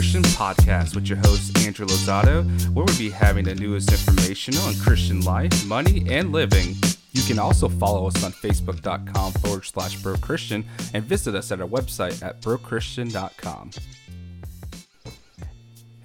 Christian 0.00 0.22
podcast 0.22 0.94
with 0.94 1.08
your 1.08 1.18
host, 1.18 1.58
Andrew 1.58 1.84
Lozado, 1.84 2.42
where 2.72 2.86
we'll 2.86 2.96
be 2.96 3.10
having 3.10 3.44
the 3.44 3.54
newest 3.54 3.92
information 3.92 4.56
on 4.56 4.74
Christian 4.76 5.20
life, 5.20 5.66
money, 5.66 6.06
and 6.08 6.32
living. 6.32 6.74
You 7.12 7.22
can 7.24 7.38
also 7.38 7.68
follow 7.68 8.06
us 8.06 8.24
on 8.24 8.32
facebook.com 8.32 9.32
forward 9.32 9.66
slash 9.66 9.96
bro 9.96 10.16
Christian 10.16 10.64
and 10.94 11.04
visit 11.04 11.34
us 11.34 11.52
at 11.52 11.60
our 11.60 11.68
website 11.68 12.22
at 12.22 12.40
brochristian.com. 12.40 13.72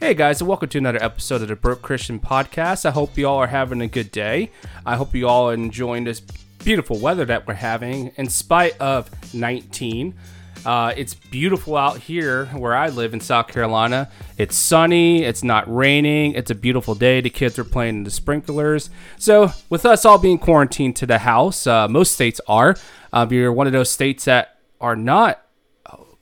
Hey 0.01 0.13
guys, 0.13 0.41
and 0.41 0.49
welcome 0.49 0.67
to 0.67 0.77
another 0.77 1.01
episode 1.01 1.43
of 1.43 1.47
the 1.47 1.55
Broke 1.55 1.81
Christian 1.81 2.19
Podcast. 2.19 2.85
I 2.85 2.91
hope 2.91 3.17
you 3.17 3.29
all 3.29 3.37
are 3.37 3.47
having 3.47 3.79
a 3.79 3.87
good 3.87 4.11
day. 4.11 4.51
I 4.85 4.97
hope 4.97 5.15
you 5.15 5.29
all 5.29 5.51
are 5.51 5.53
enjoying 5.53 6.03
this 6.03 6.19
beautiful 6.65 6.99
weather 6.99 7.23
that 7.23 7.47
we're 7.47 7.53
having 7.53 8.11
in 8.17 8.27
spite 8.27 8.77
of 8.81 9.09
19. 9.33 10.15
Uh, 10.65 10.93
it's 10.97 11.13
beautiful 11.13 11.77
out 11.77 11.99
here 11.99 12.47
where 12.47 12.75
I 12.75 12.89
live 12.89 13.13
in 13.13 13.19
South 13.19 13.47
Carolina. 13.47 14.09
It's 14.37 14.55
sunny, 14.55 15.23
it's 15.23 15.43
not 15.43 15.73
raining, 15.73 16.33
it's 16.33 16.49
a 16.49 16.55
beautiful 16.55 16.95
day. 16.95 17.21
The 17.21 17.29
kids 17.29 17.59
are 17.59 17.63
playing 17.63 17.97
in 17.97 18.03
the 18.03 18.11
sprinklers. 18.11 18.89
So, 19.17 19.51
with 19.69 19.85
us 19.85 20.05
all 20.05 20.17
being 20.17 20.39
quarantined 20.39 20.95
to 20.97 21.05
the 21.05 21.19
house, 21.19 21.67
uh, 21.67 21.87
most 21.87 22.13
states 22.13 22.41
are. 22.47 22.75
Uh, 23.13 23.25
if 23.27 23.31
you're 23.31 23.53
one 23.53 23.67
of 23.67 23.73
those 23.73 23.91
states 23.91 24.25
that 24.25 24.57
are 24.81 24.95
not 24.95 25.45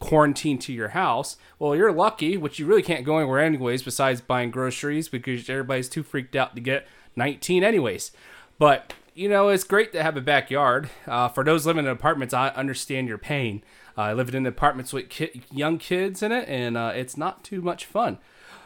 quarantined 0.04 0.60
to 0.60 0.74
your 0.74 0.90
house, 0.90 1.38
well, 1.58 1.74
you're 1.74 1.94
lucky, 1.94 2.36
which 2.36 2.60
you 2.60 2.66
really 2.66 2.82
can't 2.82 3.06
go 3.06 3.18
anywhere 3.20 3.40
anyways, 3.40 3.82
besides 3.82 4.20
buying 4.20 4.52
groceries 4.52 5.08
because 5.08 5.50
everybody's 5.50 5.88
too 5.88 6.04
freaked 6.04 6.36
out 6.36 6.54
to 6.56 6.62
get 6.62 6.86
19 7.16 7.64
anyways. 7.64 8.12
But 8.60 8.94
you 9.16 9.30
know, 9.30 9.50
it's 9.50 9.64
great 9.64 9.94
to 9.94 10.04
have 10.04 10.18
a 10.18 10.22
backyard. 10.22 10.90
Uh, 11.08 11.30
for 11.30 11.44
those 11.44 11.66
living 11.66 11.86
in 11.86 11.92
apartments, 11.92 12.34
I 12.34 12.50
understand 12.50 13.08
your 13.08 13.18
pain. 13.18 13.64
Uh, 13.98 14.02
I 14.02 14.14
live 14.14 14.34
in 14.34 14.46
apartments 14.46 14.94
with 14.94 15.10
ki- 15.10 15.44
young 15.52 15.78
kids 15.78 16.24
in 16.24 16.32
it, 16.32 16.48
and 16.48 16.78
uh, 16.78 16.92
it's 16.96 17.18
not 17.18 17.44
too 17.44 17.62
much 17.62 17.86
fun. 17.86 18.18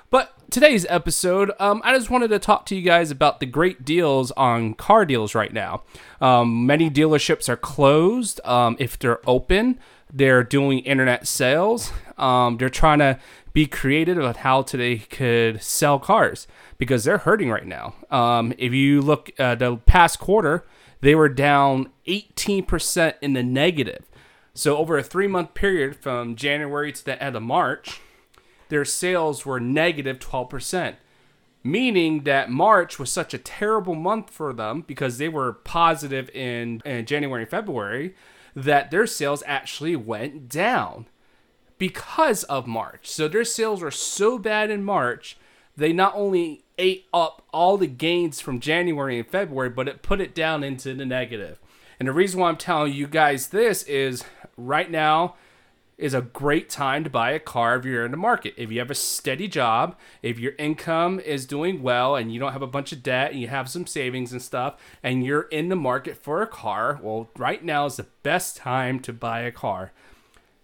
But 0.09 0.33
today's 0.49 0.85
episode, 0.87 1.51
um, 1.59 1.81
I 1.83 1.93
just 1.93 2.09
wanted 2.09 2.29
to 2.29 2.39
talk 2.39 2.65
to 2.67 2.75
you 2.75 2.81
guys 2.81 3.11
about 3.11 3.41
the 3.41 3.45
great 3.45 3.83
deals 3.83 4.31
on 4.31 4.73
car 4.73 5.05
deals 5.05 5.35
right 5.35 5.51
now. 5.51 5.83
Um, 6.21 6.65
many 6.65 6.89
dealerships 6.89 7.49
are 7.49 7.57
closed. 7.57 8.39
Um, 8.45 8.77
if 8.79 8.97
they're 8.97 9.19
open, 9.29 9.79
they're 10.11 10.43
doing 10.43 10.79
internet 10.79 11.27
sales. 11.27 11.91
Um, 12.17 12.57
they're 12.57 12.69
trying 12.69 12.99
to 12.99 13.19
be 13.51 13.65
creative 13.65 14.17
about 14.17 14.37
how 14.37 14.61
today 14.61 14.99
could 14.99 15.61
sell 15.61 15.99
cars 15.99 16.47
because 16.77 17.03
they're 17.03 17.17
hurting 17.17 17.49
right 17.49 17.65
now. 17.65 17.95
Um, 18.09 18.53
if 18.57 18.71
you 18.71 19.01
look 19.01 19.31
at 19.37 19.59
the 19.59 19.75
past 19.75 20.19
quarter, 20.19 20.65
they 21.01 21.15
were 21.15 21.27
down 21.27 21.89
18% 22.07 23.15
in 23.21 23.33
the 23.33 23.43
negative. 23.43 24.05
So 24.57 24.75
over 24.77 24.97
a 24.97 25.03
three 25.03 25.27
month 25.27 25.53
period 25.53 25.95
from 25.95 26.35
January 26.35 26.91
to 26.91 27.05
the 27.05 27.21
end 27.21 27.35
of 27.35 27.43
March, 27.43 28.01
their 28.69 28.85
sales 28.85 29.45
were 29.45 29.59
negative 29.59 30.17
12%. 30.17 30.95
Meaning 31.63 32.23
that 32.23 32.49
March 32.49 32.97
was 32.97 33.11
such 33.11 33.35
a 33.35 33.37
terrible 33.37 33.93
month 33.93 34.31
for 34.31 34.53
them 34.53 34.83
because 34.87 35.19
they 35.19 35.29
were 35.29 35.53
positive 35.53 36.31
in, 36.31 36.81
in 36.85 37.05
January 37.05 37.43
and 37.43 37.51
February 37.51 38.15
that 38.55 38.89
their 38.89 39.05
sales 39.05 39.43
actually 39.45 39.95
went 39.95 40.49
down 40.49 41.05
because 41.77 42.41
of 42.45 42.65
March. 42.65 43.07
So 43.07 43.27
their 43.27 43.45
sales 43.45 43.83
were 43.83 43.91
so 43.91 44.39
bad 44.39 44.71
in 44.71 44.83
March, 44.83 45.37
they 45.75 45.93
not 45.93 46.15
only 46.15 46.63
ate 46.79 47.05
up 47.13 47.43
all 47.53 47.77
the 47.77 47.85
gains 47.85 48.41
from 48.41 48.59
January 48.59 49.19
and 49.19 49.27
February, 49.27 49.69
but 49.69 49.87
it 49.87 50.01
put 50.01 50.19
it 50.19 50.33
down 50.33 50.63
into 50.63 50.95
the 50.95 51.05
negative. 51.05 51.59
And 51.99 52.07
the 52.07 52.13
reason 52.13 52.39
why 52.39 52.49
I'm 52.49 52.57
telling 52.57 52.93
you 52.93 53.07
guys 53.07 53.47
this 53.47 53.83
is 53.83 54.23
right 54.57 54.89
now 54.89 55.35
is 55.97 56.13
a 56.13 56.21
great 56.21 56.69
time 56.69 57.03
to 57.03 57.09
buy 57.09 57.31
a 57.31 57.39
car 57.39 57.75
if 57.75 57.85
you're 57.85 58.05
in 58.05 58.11
the 58.11 58.17
market. 58.17 58.53
If 58.55 58.71
you 58.71 58.79
have 58.79 58.91
a 58.91 58.95
steady 58.95 59.47
job, 59.47 59.95
if 60.21 60.37
your 60.37 60.53
income 60.59 61.19
is 61.19 61.47
doing 61.47 61.81
well 61.81 62.15
and 62.15 62.31
you 62.31 62.39
don't 62.39 62.53
have 62.53 62.61
a 62.61 62.67
bunch 62.67 62.91
of 62.91 63.01
debt 63.01 63.31
and 63.31 63.41
you 63.41 63.47
have 63.47 63.69
some 63.69 63.87
savings 63.87 64.31
and 64.31 64.41
stuff 64.41 64.75
and 65.01 65.25
you're 65.25 65.43
in 65.43 65.69
the 65.69 65.75
market 65.75 66.15
for 66.15 66.41
a 66.41 66.47
car, 66.47 66.99
well, 67.01 67.29
right 67.35 67.63
now 67.63 67.85
is 67.87 67.95
the 67.95 68.05
best 68.21 68.57
time 68.57 68.99
to 68.99 69.13
buy 69.13 69.39
a 69.41 69.51
car. 69.51 69.91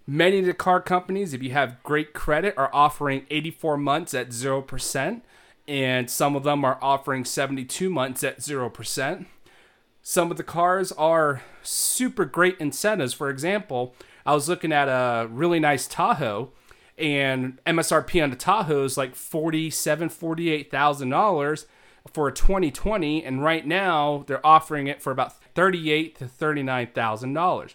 Many 0.06 0.40
of 0.40 0.46
the 0.46 0.54
car 0.54 0.82
companies, 0.82 1.34
if 1.34 1.42
you 1.42 1.52
have 1.52 1.82
great 1.82 2.14
credit, 2.14 2.54
are 2.58 2.70
offering 2.74 3.26
84 3.30 3.78
months 3.78 4.14
at 4.14 4.30
0%, 4.30 5.22
and 5.66 6.10
some 6.10 6.36
of 6.36 6.44
them 6.44 6.66
are 6.66 6.78
offering 6.82 7.24
72 7.24 7.90
months 7.90 8.24
at 8.24 8.40
0%. 8.40 9.26
Some 10.06 10.32
of 10.32 10.38
the 10.38 10.44
cars 10.44 10.92
are 10.92 11.42
super 11.62 12.26
great 12.26 12.58
incentives. 12.60 13.14
For 13.14 13.30
example, 13.30 13.96
I 14.26 14.34
was 14.34 14.50
looking 14.50 14.74
at 14.74 14.90
a 14.90 15.28
really 15.30 15.62
nice 15.62 15.88
Tahoe, 15.88 16.52
and 16.98 17.58
MSRP 17.66 18.22
on 18.22 18.30
the 18.30 18.36
Tahoe 18.36 18.84
is 18.84 18.98
like 18.98 19.16
forty-seven, 19.16 20.10
forty-eight 20.10 20.70
thousand 20.70 21.10
dollars 21.10 21.68
for 22.12 22.28
a 22.28 22.34
2020, 22.34 23.24
and 23.24 23.42
right 23.42 23.66
now 23.66 24.26
they're 24.28 24.46
offering 24.46 24.88
it 24.88 25.02
for 25.02 25.12
about 25.12 25.42
thirty-eight 25.56 26.18
to 26.18 26.28
thirty-nine 26.28 26.88
thousand 26.94 27.34
dollars. 27.34 27.74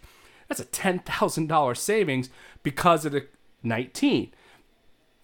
That's 0.48 0.60
a 0.60 0.66
ten 0.66 0.98
thousand 0.98 1.46
dollar 1.46 1.74
savings 1.74 2.28
because 2.62 3.06
of 3.06 3.12
the 3.12 3.26
19. 3.62 4.32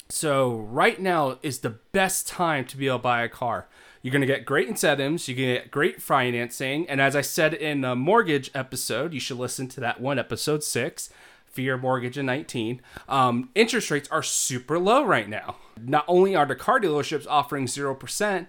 So 0.08 0.54
right 0.54 0.98
now 0.98 1.38
is 1.42 1.58
the 1.58 1.78
best 1.92 2.26
time 2.26 2.64
to 2.66 2.78
be 2.78 2.86
able 2.86 2.98
to 2.98 3.02
buy 3.02 3.22
a 3.22 3.28
car. 3.28 3.68
You're 4.04 4.12
going 4.12 4.20
to 4.20 4.26
get 4.26 4.44
great 4.44 4.68
incentives. 4.68 5.26
You're 5.26 5.36
going 5.38 5.48
to 5.48 5.62
get 5.62 5.70
great 5.70 6.02
financing. 6.02 6.86
And 6.90 7.00
as 7.00 7.16
I 7.16 7.22
said 7.22 7.54
in 7.54 7.80
the 7.80 7.96
mortgage 7.96 8.50
episode, 8.54 9.14
you 9.14 9.18
should 9.18 9.38
listen 9.38 9.66
to 9.68 9.80
that 9.80 9.98
one, 9.98 10.18
episode 10.18 10.62
six, 10.62 11.08
Fear 11.46 11.78
Mortgage 11.78 12.18
in 12.18 12.26
19. 12.26 12.82
Um, 13.08 13.48
interest 13.54 13.90
rates 13.90 14.06
are 14.10 14.22
super 14.22 14.78
low 14.78 15.06
right 15.06 15.26
now. 15.26 15.56
Not 15.80 16.04
only 16.06 16.36
are 16.36 16.44
the 16.44 16.54
car 16.54 16.78
dealerships 16.78 17.26
offering 17.26 17.64
0%, 17.64 18.46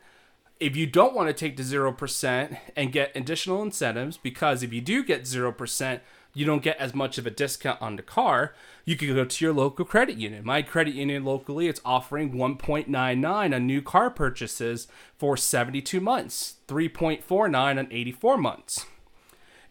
if 0.59 0.75
you 0.75 0.85
don't 0.85 1.15
want 1.15 1.29
to 1.29 1.33
take 1.33 1.55
the 1.55 1.63
0% 1.63 2.57
and 2.75 2.91
get 2.91 3.15
additional 3.15 3.61
incentives, 3.61 4.17
because 4.17 4.61
if 4.61 4.73
you 4.73 4.81
do 4.81 5.05
get 5.05 5.21
0%, 5.21 6.01
you 6.35 6.45
don't 6.45 6.61
get 6.61 6.77
as 6.77 6.93
much 6.93 7.17
of 7.17 7.25
a 7.25 7.31
discount 7.31 7.81
on 7.81 7.95
the 7.95 8.03
car, 8.03 8.53
you 8.83 8.95
could 8.97 9.07
go 9.15 9.25
to 9.25 9.45
your 9.45 9.53
local 9.53 9.85
credit 9.85 10.17
union. 10.17 10.45
My 10.45 10.61
credit 10.61 10.93
union 10.93 11.23
locally, 11.23 11.67
it's 11.67 11.81
offering 11.85 12.33
1.99 12.33 13.55
on 13.55 13.65
new 13.65 13.81
car 13.81 14.11
purchases 14.11 14.87
for 15.17 15.37
72 15.37 15.99
months, 16.01 16.57
3.49 16.67 17.79
on 17.79 17.87
84 17.89 18.37
months. 18.37 18.85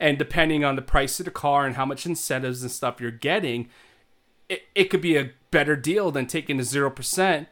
And 0.00 0.19
depending 0.19 0.64
on 0.64 0.75
the 0.75 0.82
price 0.82 1.20
of 1.20 1.26
the 1.26 1.30
car 1.30 1.66
and 1.66 1.76
how 1.76 1.84
much 1.84 2.06
incentives 2.06 2.62
and 2.62 2.70
stuff 2.72 3.00
you're 3.00 3.10
getting, 3.10 3.69
it, 4.48 4.62
it 4.75 4.84
could 4.84 5.02
be 5.02 5.16
a 5.16 5.32
better 5.50 5.76
deal 5.76 6.10
than 6.10 6.26
taking 6.26 6.56
the 6.56 6.62
0% 6.62 7.46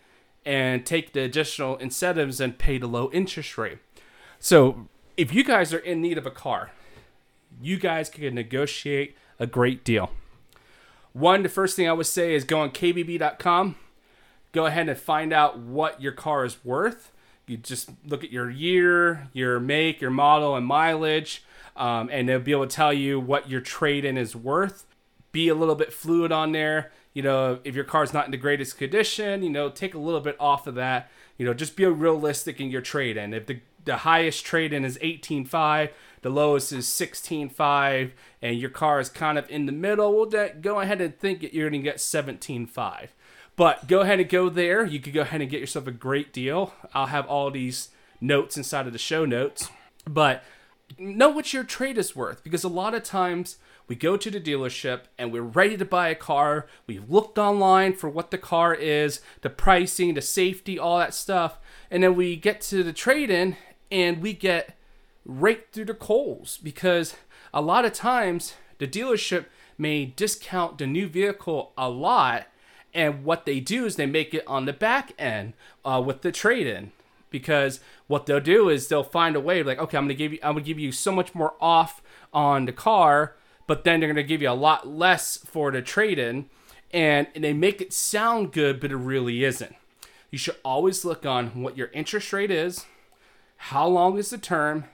and 0.44 0.86
take 0.86 1.12
the 1.12 1.20
additional 1.20 1.76
incentives 1.76 2.40
and 2.40 2.58
pay 2.58 2.78
the 2.78 2.88
low 2.88 3.10
interest 3.12 3.56
rate. 3.58 3.78
So 4.40 4.88
if 5.18 5.32
you 5.32 5.44
guys 5.44 5.74
are 5.74 5.78
in 5.78 6.00
need 6.00 6.18
of 6.18 6.26
a 6.26 6.30
car, 6.30 6.72
you 7.60 7.78
guys 7.78 8.08
can 8.08 8.34
negotiate 8.34 9.16
a 9.38 9.46
great 9.46 9.84
deal. 9.84 10.10
One, 11.12 11.42
the 11.42 11.48
first 11.48 11.76
thing 11.76 11.88
I 11.88 11.92
would 11.92 12.06
say 12.06 12.34
is 12.34 12.44
go 12.44 12.60
on 12.60 12.70
kbb.com. 12.70 13.76
Go 14.52 14.66
ahead 14.66 14.88
and 14.88 14.98
find 14.98 15.32
out 15.32 15.58
what 15.58 16.00
your 16.00 16.12
car 16.12 16.44
is 16.44 16.64
worth. 16.64 17.10
You 17.46 17.56
just 17.56 17.90
look 18.06 18.22
at 18.22 18.30
your 18.30 18.48
year, 18.50 19.28
your 19.32 19.58
make, 19.58 20.00
your 20.00 20.10
model, 20.10 20.54
and 20.56 20.64
mileage, 20.64 21.44
um, 21.76 22.08
and 22.12 22.28
they'll 22.28 22.38
be 22.38 22.52
able 22.52 22.66
to 22.66 22.74
tell 22.74 22.92
you 22.92 23.18
what 23.18 23.50
your 23.50 23.60
trade 23.60 24.04
in 24.04 24.16
is 24.16 24.36
worth. 24.36 24.86
Be 25.32 25.48
a 25.48 25.54
little 25.54 25.74
bit 25.74 25.92
fluid 25.92 26.32
on 26.32 26.52
there. 26.52 26.92
You 27.14 27.22
know, 27.22 27.58
if 27.64 27.74
your 27.74 27.84
car's 27.84 28.12
not 28.12 28.26
in 28.26 28.30
the 28.30 28.36
greatest 28.36 28.78
condition, 28.78 29.42
you 29.42 29.50
know, 29.50 29.68
take 29.68 29.94
a 29.94 29.98
little 29.98 30.20
bit 30.20 30.36
off 30.38 30.66
of 30.66 30.76
that. 30.76 31.10
You 31.36 31.44
know, 31.44 31.52
just 31.52 31.76
be 31.76 31.84
realistic 31.84 32.60
in 32.60 32.70
your 32.70 32.80
trade 32.80 33.16
in. 33.16 33.34
If 33.34 33.46
the, 33.46 33.60
the 33.84 33.98
highest 33.98 34.44
trade 34.44 34.72
in 34.72 34.84
is 34.84 34.96
18.5, 34.98 35.90
the 36.22 36.30
lowest 36.30 36.72
is 36.72 36.86
16.5 36.86 38.12
and 38.40 38.58
your 38.58 38.70
car 38.70 39.00
is 39.00 39.08
kind 39.08 39.38
of 39.38 39.48
in 39.50 39.66
the 39.66 39.72
middle, 39.72 40.12
well, 40.12 40.50
go 40.60 40.80
ahead 40.80 41.00
and 41.00 41.18
think 41.18 41.40
that 41.40 41.52
you're 41.52 41.68
going 41.68 41.82
to 41.82 41.84
get 41.84 41.98
17.5. 41.98 43.08
But 43.54 43.86
go 43.86 44.00
ahead 44.00 44.20
and 44.20 44.28
go 44.28 44.48
there. 44.48 44.84
You 44.84 45.00
could 45.00 45.12
go 45.12 45.20
ahead 45.22 45.40
and 45.40 45.50
get 45.50 45.60
yourself 45.60 45.86
a 45.86 45.92
great 45.92 46.32
deal. 46.32 46.72
I'll 46.94 47.06
have 47.06 47.26
all 47.26 47.50
these 47.50 47.90
notes 48.20 48.56
inside 48.56 48.86
of 48.86 48.92
the 48.92 48.98
show 48.98 49.24
notes. 49.24 49.68
But 50.06 50.42
know 50.98 51.28
what 51.28 51.52
your 51.52 51.64
trade 51.64 51.98
is 51.98 52.16
worth 52.16 52.42
because 52.42 52.64
a 52.64 52.68
lot 52.68 52.94
of 52.94 53.02
times 53.02 53.56
we 53.88 53.96
go 53.96 54.16
to 54.16 54.30
the 54.30 54.40
dealership 54.40 55.02
and 55.18 55.32
we're 55.32 55.42
ready 55.42 55.76
to 55.76 55.84
buy 55.84 56.08
a 56.08 56.14
car. 56.14 56.66
We've 56.86 57.10
looked 57.10 57.36
online 57.36 57.94
for 57.94 58.08
what 58.08 58.30
the 58.30 58.38
car 58.38 58.74
is, 58.74 59.20
the 59.42 59.50
pricing, 59.50 60.14
the 60.14 60.22
safety, 60.22 60.78
all 60.78 60.98
that 60.98 61.14
stuff. 61.14 61.58
And 61.90 62.02
then 62.02 62.14
we 62.14 62.36
get 62.36 62.60
to 62.62 62.82
the 62.82 62.92
trade 62.92 63.30
in 63.30 63.56
and 63.90 64.22
we 64.22 64.32
get 64.32 64.76
raked 65.24 65.74
through 65.74 65.84
the 65.84 65.94
coals 65.94 66.58
because 66.62 67.14
a 67.54 67.60
lot 67.60 67.84
of 67.84 67.92
times 67.92 68.54
the 68.78 68.86
dealership 68.86 69.46
may 69.78 70.04
discount 70.04 70.78
the 70.78 70.86
new 70.86 71.08
vehicle 71.08 71.72
a 71.78 71.88
lot 71.88 72.46
and 72.94 73.24
what 73.24 73.46
they 73.46 73.58
do 73.58 73.86
is 73.86 73.96
they 73.96 74.06
make 74.06 74.34
it 74.34 74.46
on 74.46 74.66
the 74.66 74.72
back 74.72 75.12
end 75.18 75.54
uh, 75.84 76.02
with 76.04 76.22
the 76.22 76.32
trade-in 76.32 76.92
because 77.30 77.80
what 78.06 78.26
they'll 78.26 78.40
do 78.40 78.68
is 78.68 78.88
they'll 78.88 79.02
find 79.02 79.34
a 79.34 79.40
way 79.40 79.62
like 79.62 79.78
okay 79.78 79.96
i'm 79.96 80.04
gonna 80.04 80.14
give 80.14 80.32
you 80.32 80.38
i'm 80.42 80.54
gonna 80.54 80.64
give 80.64 80.78
you 80.78 80.92
so 80.92 81.10
much 81.10 81.34
more 81.34 81.54
off 81.60 82.02
on 82.32 82.66
the 82.66 82.72
car 82.72 83.34
but 83.66 83.84
then 83.84 84.00
they're 84.00 84.08
gonna 84.08 84.22
give 84.22 84.42
you 84.42 84.50
a 84.50 84.52
lot 84.52 84.86
less 84.86 85.38
for 85.38 85.70
the 85.70 85.80
trade-in 85.80 86.48
and, 86.92 87.26
and 87.34 87.42
they 87.42 87.52
make 87.52 87.80
it 87.80 87.92
sound 87.92 88.52
good, 88.52 88.80
but 88.80 88.92
it 88.92 88.96
really 88.96 89.44
isn't. 89.44 89.74
You 90.30 90.38
should 90.38 90.56
always 90.64 91.04
look 91.04 91.24
on 91.24 91.62
what 91.62 91.76
your 91.76 91.88
interest 91.88 92.32
rate 92.32 92.50
is, 92.50 92.86
how 93.56 93.86
long 93.86 94.18
is 94.18 94.30
the 94.30 94.38
term, 94.38 94.84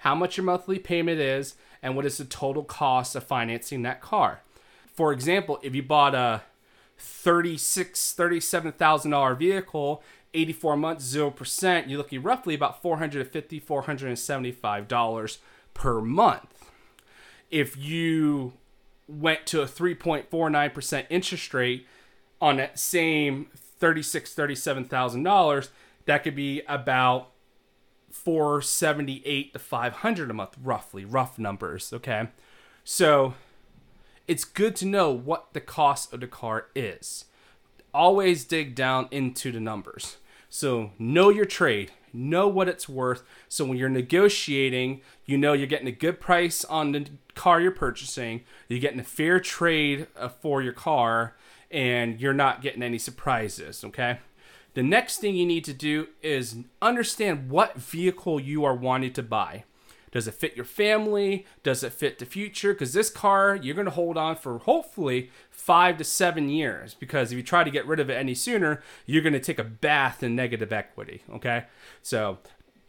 how 0.00 0.14
much 0.14 0.36
your 0.36 0.44
monthly 0.44 0.78
payment 0.78 1.20
is, 1.20 1.54
and 1.82 1.96
what 1.96 2.06
is 2.06 2.18
the 2.18 2.24
total 2.24 2.62
cost 2.62 3.16
of 3.16 3.24
financing 3.24 3.82
that 3.82 4.00
car. 4.00 4.40
For 4.86 5.12
example, 5.12 5.58
if 5.62 5.74
you 5.74 5.82
bought 5.82 6.14
a 6.14 6.42
thirty-six, 6.98 8.12
thirty-seven 8.12 8.72
thousand 8.72 9.12
dollar 9.12 9.34
vehicle, 9.34 10.02
84 10.32 10.76
months, 10.76 11.12
0%, 11.14 11.88
you're 11.88 11.98
looking 11.98 12.22
roughly 12.22 12.54
about 12.54 12.82
$450, 12.82 13.62
$475 13.62 15.38
per 15.74 16.00
month. 16.00 16.70
If 17.50 17.76
you 17.76 18.52
went 19.08 19.44
to 19.46 19.62
a 19.62 19.66
3.49% 19.66 21.06
interest 21.10 21.52
rate 21.52 21.86
on 22.40 22.58
that 22.58 22.78
same 22.78 23.48
$36, 23.80 24.34
$37,000, 24.88 25.68
that 26.04 26.22
could 26.22 26.36
be 26.36 26.62
about 26.68 27.30
478 28.10 29.52
to 29.52 29.58
500 29.58 30.30
a 30.30 30.34
month 30.34 30.56
roughly 30.62 31.04
rough 31.04 31.38
numbers 31.38 31.92
okay? 31.92 32.28
So 32.84 33.34
it's 34.26 34.44
good 34.44 34.76
to 34.76 34.86
know 34.86 35.10
what 35.10 35.52
the 35.52 35.60
cost 35.60 36.12
of 36.12 36.20
the 36.20 36.26
car 36.26 36.66
is. 36.74 37.26
Always 37.92 38.44
dig 38.44 38.74
down 38.74 39.08
into 39.10 39.50
the 39.50 39.60
numbers. 39.60 40.16
So 40.48 40.92
know 40.98 41.28
your 41.30 41.44
trade 41.44 41.92
know 42.12 42.48
what 42.48 42.68
it's 42.68 42.88
worth. 42.88 43.22
So 43.48 43.64
when 43.64 43.78
you're 43.78 43.88
negotiating 43.88 45.00
you 45.26 45.38
know 45.38 45.52
you're 45.52 45.66
getting 45.66 45.88
a 45.88 45.92
good 45.92 46.20
price 46.20 46.64
on 46.64 46.92
the 46.92 47.06
car 47.34 47.60
you're 47.60 47.70
purchasing 47.70 48.42
you're 48.68 48.80
getting 48.80 49.00
a 49.00 49.04
fair 49.04 49.40
trade 49.40 50.06
uh, 50.16 50.28
for 50.28 50.60
your 50.60 50.72
car 50.72 51.36
and 51.70 52.20
you're 52.20 52.34
not 52.34 52.60
getting 52.60 52.82
any 52.82 52.98
surprises 52.98 53.84
okay 53.84 54.18
the 54.74 54.82
next 54.82 55.18
thing 55.18 55.34
you 55.34 55.46
need 55.46 55.64
to 55.64 55.72
do 55.72 56.08
is 56.22 56.56
understand 56.80 57.50
what 57.50 57.76
vehicle 57.76 58.40
you 58.40 58.64
are 58.64 58.74
wanting 58.74 59.12
to 59.14 59.22
buy. 59.22 59.64
Does 60.12 60.26
it 60.26 60.34
fit 60.34 60.56
your 60.56 60.64
family? 60.64 61.46
Does 61.62 61.84
it 61.84 61.92
fit 61.92 62.18
the 62.18 62.26
future? 62.26 62.72
Because 62.72 62.92
this 62.92 63.10
car 63.10 63.54
you're 63.54 63.74
going 63.74 63.84
to 63.84 63.92
hold 63.92 64.16
on 64.16 64.36
for 64.36 64.58
hopefully 64.58 65.30
five 65.50 65.98
to 65.98 66.04
seven 66.04 66.48
years. 66.48 66.94
Because 66.94 67.30
if 67.30 67.36
you 67.36 67.42
try 67.42 67.62
to 67.62 67.70
get 67.70 67.86
rid 67.86 68.00
of 68.00 68.10
it 68.10 68.14
any 68.14 68.34
sooner, 68.34 68.82
you're 69.06 69.22
going 69.22 69.34
to 69.34 69.40
take 69.40 69.58
a 69.58 69.64
bath 69.64 70.22
in 70.22 70.34
negative 70.34 70.72
equity. 70.72 71.22
Okay. 71.32 71.64
So 72.02 72.38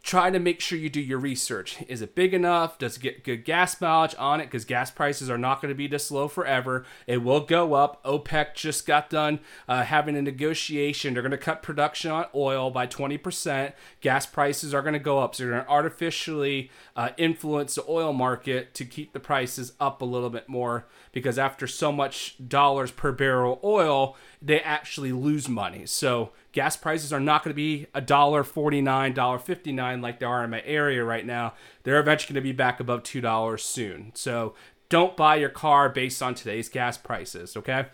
try 0.02 0.30
to 0.30 0.38
make 0.40 0.60
sure 0.60 0.76
you 0.76 0.90
do 0.90 1.00
your 1.00 1.18
research. 1.18 1.80
Is 1.86 2.02
it 2.02 2.16
big 2.16 2.34
enough? 2.34 2.76
Does 2.76 2.96
it 2.96 3.02
get 3.02 3.22
good 3.22 3.44
gas 3.44 3.80
mileage 3.80 4.16
on 4.18 4.40
it? 4.40 4.46
Because 4.46 4.64
gas 4.64 4.90
prices 4.90 5.30
are 5.30 5.38
not 5.38 5.62
going 5.62 5.70
to 5.70 5.76
be 5.76 5.86
this 5.86 6.10
low 6.10 6.26
forever. 6.26 6.84
It 7.06 7.18
will 7.18 7.40
go 7.40 7.74
up. 7.74 8.02
OPEC 8.04 8.54
just 8.54 8.84
got 8.84 9.10
done 9.10 9.38
uh, 9.68 9.84
having 9.84 10.16
a 10.16 10.22
negotiation. 10.22 11.14
They're 11.14 11.22
going 11.22 11.30
to 11.30 11.38
cut 11.38 11.62
production 11.62 12.10
on 12.10 12.26
oil 12.34 12.70
by 12.70 12.88
20%. 12.88 13.74
Gas 14.00 14.26
prices 14.26 14.74
are 14.74 14.82
going 14.82 14.94
to 14.94 14.98
go 14.98 15.20
up. 15.20 15.36
So 15.36 15.44
they're 15.44 15.52
going 15.52 15.64
to 15.64 15.70
artificially 15.70 16.70
uh, 16.96 17.10
influence 17.16 17.76
the 17.76 17.84
oil 17.88 18.12
market 18.12 18.74
to 18.74 18.84
keep 18.84 19.12
the 19.12 19.20
prices 19.20 19.72
up 19.78 20.02
a 20.02 20.06
little 20.06 20.30
bit 20.30 20.48
more. 20.48 20.86
Because 21.12 21.38
after 21.38 21.68
so 21.68 21.92
much 21.92 22.36
dollars 22.48 22.90
per 22.90 23.12
barrel 23.12 23.60
oil, 23.62 24.16
they 24.40 24.60
actually 24.60 25.12
lose 25.12 25.48
money. 25.48 25.86
So 25.86 26.32
gas 26.52 26.76
prices 26.76 27.12
are 27.12 27.20
not 27.20 27.42
going 27.42 27.50
to 27.50 27.56
be 27.56 27.86
a 27.94 28.00
dollar 28.00 28.44
forty 28.44 28.80
nine, 28.80 29.12
dollar 29.12 29.38
fifty 29.38 29.72
nine 29.72 30.00
like 30.00 30.20
they 30.20 30.26
are 30.26 30.44
in 30.44 30.50
my 30.50 30.62
area 30.64 31.02
right 31.02 31.26
now. 31.26 31.54
They're 31.82 32.00
eventually 32.00 32.34
going 32.34 32.42
to 32.42 32.48
be 32.48 32.56
back 32.56 32.78
above 32.80 33.02
two 33.02 33.20
dollars 33.20 33.62
soon. 33.62 34.12
So 34.14 34.54
don't 34.88 35.16
buy 35.16 35.36
your 35.36 35.48
car 35.48 35.88
based 35.88 36.22
on 36.22 36.34
today's 36.34 36.68
gas 36.68 36.96
prices. 36.98 37.56
Okay. 37.56 37.86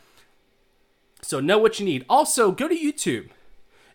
So 1.22 1.40
know 1.40 1.58
what 1.58 1.81
you 1.81 1.87
need. 1.87 2.05
Also, 2.08 2.52
go 2.52 2.69
to 2.69 2.76
YouTube 2.76 3.31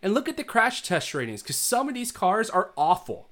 and 0.01 0.13
look 0.13 0.27
at 0.27 0.37
the 0.37 0.43
crash 0.43 0.83
test 0.83 1.13
ratings 1.13 1.41
because 1.41 1.55
some 1.55 1.87
of 1.87 1.93
these 1.95 2.11
cars 2.11 2.49
are 2.49 2.71
awful. 2.75 3.29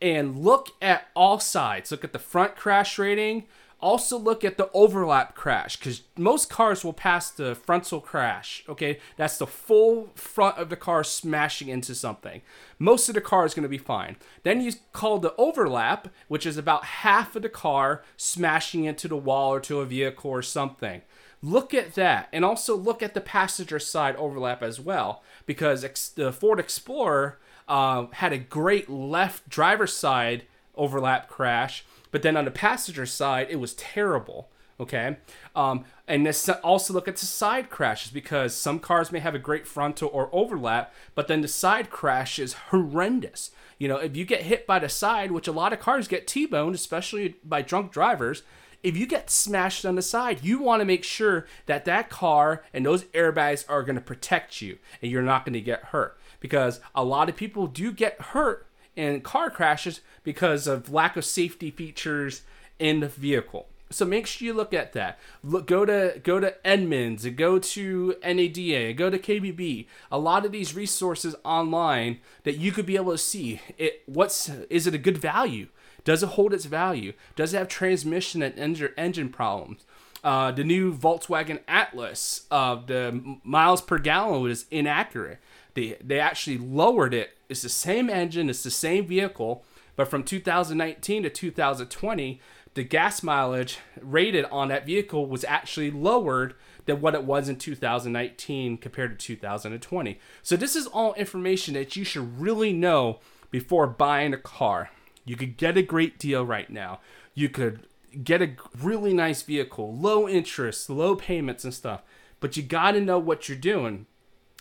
And 0.00 0.40
look 0.40 0.70
at 0.82 1.06
all 1.14 1.38
sides. 1.38 1.92
Look 1.92 2.02
at 2.02 2.12
the 2.12 2.18
front 2.18 2.56
crash 2.56 2.98
rating 2.98 3.44
also 3.82 4.16
look 4.16 4.44
at 4.44 4.56
the 4.56 4.70
overlap 4.72 5.34
crash 5.34 5.76
because 5.76 6.02
most 6.16 6.48
cars 6.48 6.84
will 6.84 6.92
pass 6.92 7.30
the 7.30 7.54
frontal 7.54 8.00
crash. 8.00 8.64
Okay, 8.68 9.00
that's 9.16 9.38
the 9.38 9.46
full 9.46 10.10
front 10.14 10.56
of 10.56 10.70
the 10.70 10.76
car 10.76 11.02
smashing 11.02 11.68
into 11.68 11.94
something. 11.94 12.40
Most 12.78 13.08
of 13.08 13.14
the 13.14 13.20
car 13.20 13.44
is 13.44 13.54
going 13.54 13.64
to 13.64 13.68
be 13.68 13.78
fine. 13.78 14.16
Then 14.44 14.60
you 14.60 14.72
call 14.92 15.18
the 15.18 15.34
overlap, 15.36 16.08
which 16.28 16.46
is 16.46 16.56
about 16.56 16.84
half 16.84 17.34
of 17.34 17.42
the 17.42 17.48
car 17.48 18.02
smashing 18.16 18.84
into 18.84 19.08
the 19.08 19.16
wall 19.16 19.52
or 19.52 19.60
to 19.60 19.80
a 19.80 19.86
vehicle 19.86 20.30
or 20.30 20.42
something. 20.42 21.02
Look 21.42 21.74
at 21.74 21.94
that, 21.94 22.28
and 22.32 22.44
also 22.44 22.76
look 22.76 23.02
at 23.02 23.14
the 23.14 23.20
passenger 23.20 23.80
side 23.80 24.14
overlap 24.14 24.62
as 24.62 24.78
well, 24.78 25.24
because 25.44 26.10
the 26.10 26.32
Ford 26.32 26.60
Explorer 26.60 27.40
uh, 27.66 28.06
had 28.12 28.32
a 28.32 28.38
great 28.38 28.88
left 28.88 29.48
driver 29.48 29.88
side 29.88 30.44
overlap 30.76 31.28
crash 31.28 31.84
but 32.12 32.22
then 32.22 32.36
on 32.36 32.44
the 32.44 32.52
passenger 32.52 33.06
side, 33.06 33.48
it 33.50 33.56
was 33.56 33.74
terrible. 33.74 34.50
Okay. 34.78 35.16
Um, 35.54 35.84
and 36.08 36.26
this, 36.26 36.48
also 36.48 36.92
look 36.92 37.08
at 37.08 37.16
the 37.16 37.26
side 37.26 37.70
crashes 37.70 38.10
because 38.10 38.54
some 38.54 38.78
cars 38.78 39.10
may 39.12 39.20
have 39.20 39.34
a 39.34 39.38
great 39.38 39.66
frontal 39.66 40.10
or 40.12 40.28
overlap, 40.32 40.94
but 41.14 41.28
then 41.28 41.40
the 41.40 41.48
side 41.48 41.90
crash 41.90 42.38
is 42.38 42.54
horrendous. 42.70 43.50
You 43.78 43.88
know, 43.88 43.96
if 43.96 44.16
you 44.16 44.24
get 44.24 44.42
hit 44.42 44.66
by 44.66 44.78
the 44.78 44.88
side, 44.88 45.32
which 45.32 45.48
a 45.48 45.52
lot 45.52 45.72
of 45.72 45.80
cars 45.80 46.08
get 46.08 46.26
T-boned, 46.26 46.74
especially 46.74 47.36
by 47.44 47.62
drunk 47.62 47.92
drivers, 47.92 48.42
if 48.82 48.96
you 48.96 49.06
get 49.06 49.30
smashed 49.30 49.86
on 49.86 49.94
the 49.94 50.02
side, 50.02 50.42
you 50.42 50.58
want 50.58 50.80
to 50.80 50.84
make 50.84 51.04
sure 51.04 51.46
that 51.66 51.84
that 51.84 52.10
car 52.10 52.64
and 52.72 52.84
those 52.84 53.04
airbags 53.04 53.64
are 53.68 53.82
going 53.82 53.96
to 53.96 54.02
protect 54.02 54.60
you 54.60 54.78
and 55.00 55.10
you're 55.10 55.22
not 55.22 55.44
going 55.44 55.52
to 55.52 55.60
get 55.60 55.84
hurt 55.86 56.18
because 56.40 56.80
a 56.94 57.04
lot 57.04 57.28
of 57.28 57.36
people 57.36 57.68
do 57.68 57.92
get 57.92 58.20
hurt 58.20 58.66
in 58.96 59.20
car 59.20 59.50
crashes 59.50 60.00
because 60.24 60.66
of 60.66 60.92
lack 60.92 61.16
of 61.16 61.24
safety 61.24 61.70
features 61.70 62.42
in 62.78 63.00
the 63.00 63.08
vehicle. 63.08 63.66
So 63.92 64.04
make 64.04 64.26
sure 64.26 64.46
you 64.46 64.54
look 64.54 64.72
at 64.72 64.92
that. 64.94 65.18
Look, 65.44 65.66
go 65.66 65.84
to 65.84 66.20
go 66.22 66.40
to 66.40 66.54
Edmunds, 66.66 67.26
go 67.36 67.58
to 67.58 68.14
NADA, 68.24 68.94
go 68.94 69.10
to 69.10 69.18
KBB. 69.18 69.86
A 70.10 70.18
lot 70.18 70.44
of 70.44 70.52
these 70.52 70.74
resources 70.74 71.34
online 71.44 72.20
that 72.44 72.56
you 72.56 72.72
could 72.72 72.86
be 72.86 72.96
able 72.96 73.12
to 73.12 73.18
see 73.18 73.60
it. 73.78 74.02
What's 74.06 74.48
is 74.70 74.86
it 74.86 74.94
a 74.94 74.98
good 74.98 75.18
value? 75.18 75.68
Does 76.04 76.22
it 76.22 76.30
hold 76.30 76.52
its 76.52 76.64
value? 76.64 77.12
Does 77.36 77.54
it 77.54 77.58
have 77.58 77.68
transmission 77.68 78.42
and 78.42 78.58
engine 78.58 78.92
engine 78.96 79.28
problems? 79.28 79.84
Uh, 80.24 80.52
the 80.52 80.64
new 80.64 80.94
Volkswagen 80.94 81.60
Atlas, 81.66 82.46
uh, 82.50 82.76
the 82.86 83.36
miles 83.42 83.82
per 83.82 83.98
gallon 83.98 84.42
was 84.42 84.66
inaccurate. 84.70 85.38
They 85.74 85.96
they 86.02 86.20
actually 86.20 86.58
lowered 86.58 87.14
it. 87.14 87.36
It's 87.52 87.62
the 87.62 87.68
same 87.68 88.10
engine, 88.10 88.50
it's 88.50 88.64
the 88.64 88.70
same 88.70 89.06
vehicle, 89.06 89.64
but 89.94 90.08
from 90.08 90.24
2019 90.24 91.22
to 91.22 91.30
2020, 91.30 92.40
the 92.74 92.82
gas 92.82 93.22
mileage 93.22 93.78
rated 94.00 94.46
on 94.46 94.68
that 94.68 94.86
vehicle 94.86 95.26
was 95.26 95.44
actually 95.44 95.90
lowered 95.90 96.54
than 96.86 97.00
what 97.00 97.14
it 97.14 97.24
was 97.24 97.48
in 97.48 97.56
2019 97.56 98.78
compared 98.78 99.18
to 99.18 99.26
2020. 99.26 100.18
So 100.42 100.56
this 100.56 100.74
is 100.74 100.86
all 100.86 101.12
information 101.14 101.74
that 101.74 101.94
you 101.94 102.04
should 102.04 102.40
really 102.40 102.72
know 102.72 103.20
before 103.50 103.86
buying 103.86 104.32
a 104.32 104.38
car. 104.38 104.90
You 105.24 105.36
could 105.36 105.56
get 105.56 105.76
a 105.76 105.82
great 105.82 106.18
deal 106.18 106.44
right 106.44 106.70
now. 106.70 107.00
You 107.34 107.48
could 107.48 107.86
get 108.24 108.42
a 108.42 108.56
really 108.80 109.12
nice 109.12 109.42
vehicle, 109.42 109.94
low 109.94 110.28
interest, 110.28 110.88
low 110.90 111.14
payments 111.14 111.64
and 111.64 111.74
stuff. 111.74 112.02
But 112.40 112.56
you 112.56 112.62
got 112.62 112.92
to 112.92 113.00
know 113.00 113.18
what 113.18 113.48
you're 113.48 113.58
doing 113.58 114.06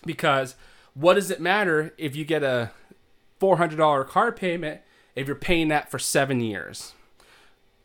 because 0.05 0.55
what 0.93 1.13
does 1.13 1.31
it 1.31 1.39
matter 1.39 1.93
if 1.97 2.15
you 2.15 2.25
get 2.25 2.43
a 2.43 2.71
$400 3.41 4.07
car 4.07 4.31
payment 4.31 4.81
if 5.15 5.27
you're 5.27 5.35
paying 5.35 5.69
that 5.69 5.89
for 5.89 5.99
seven 5.99 6.39
years? 6.39 6.93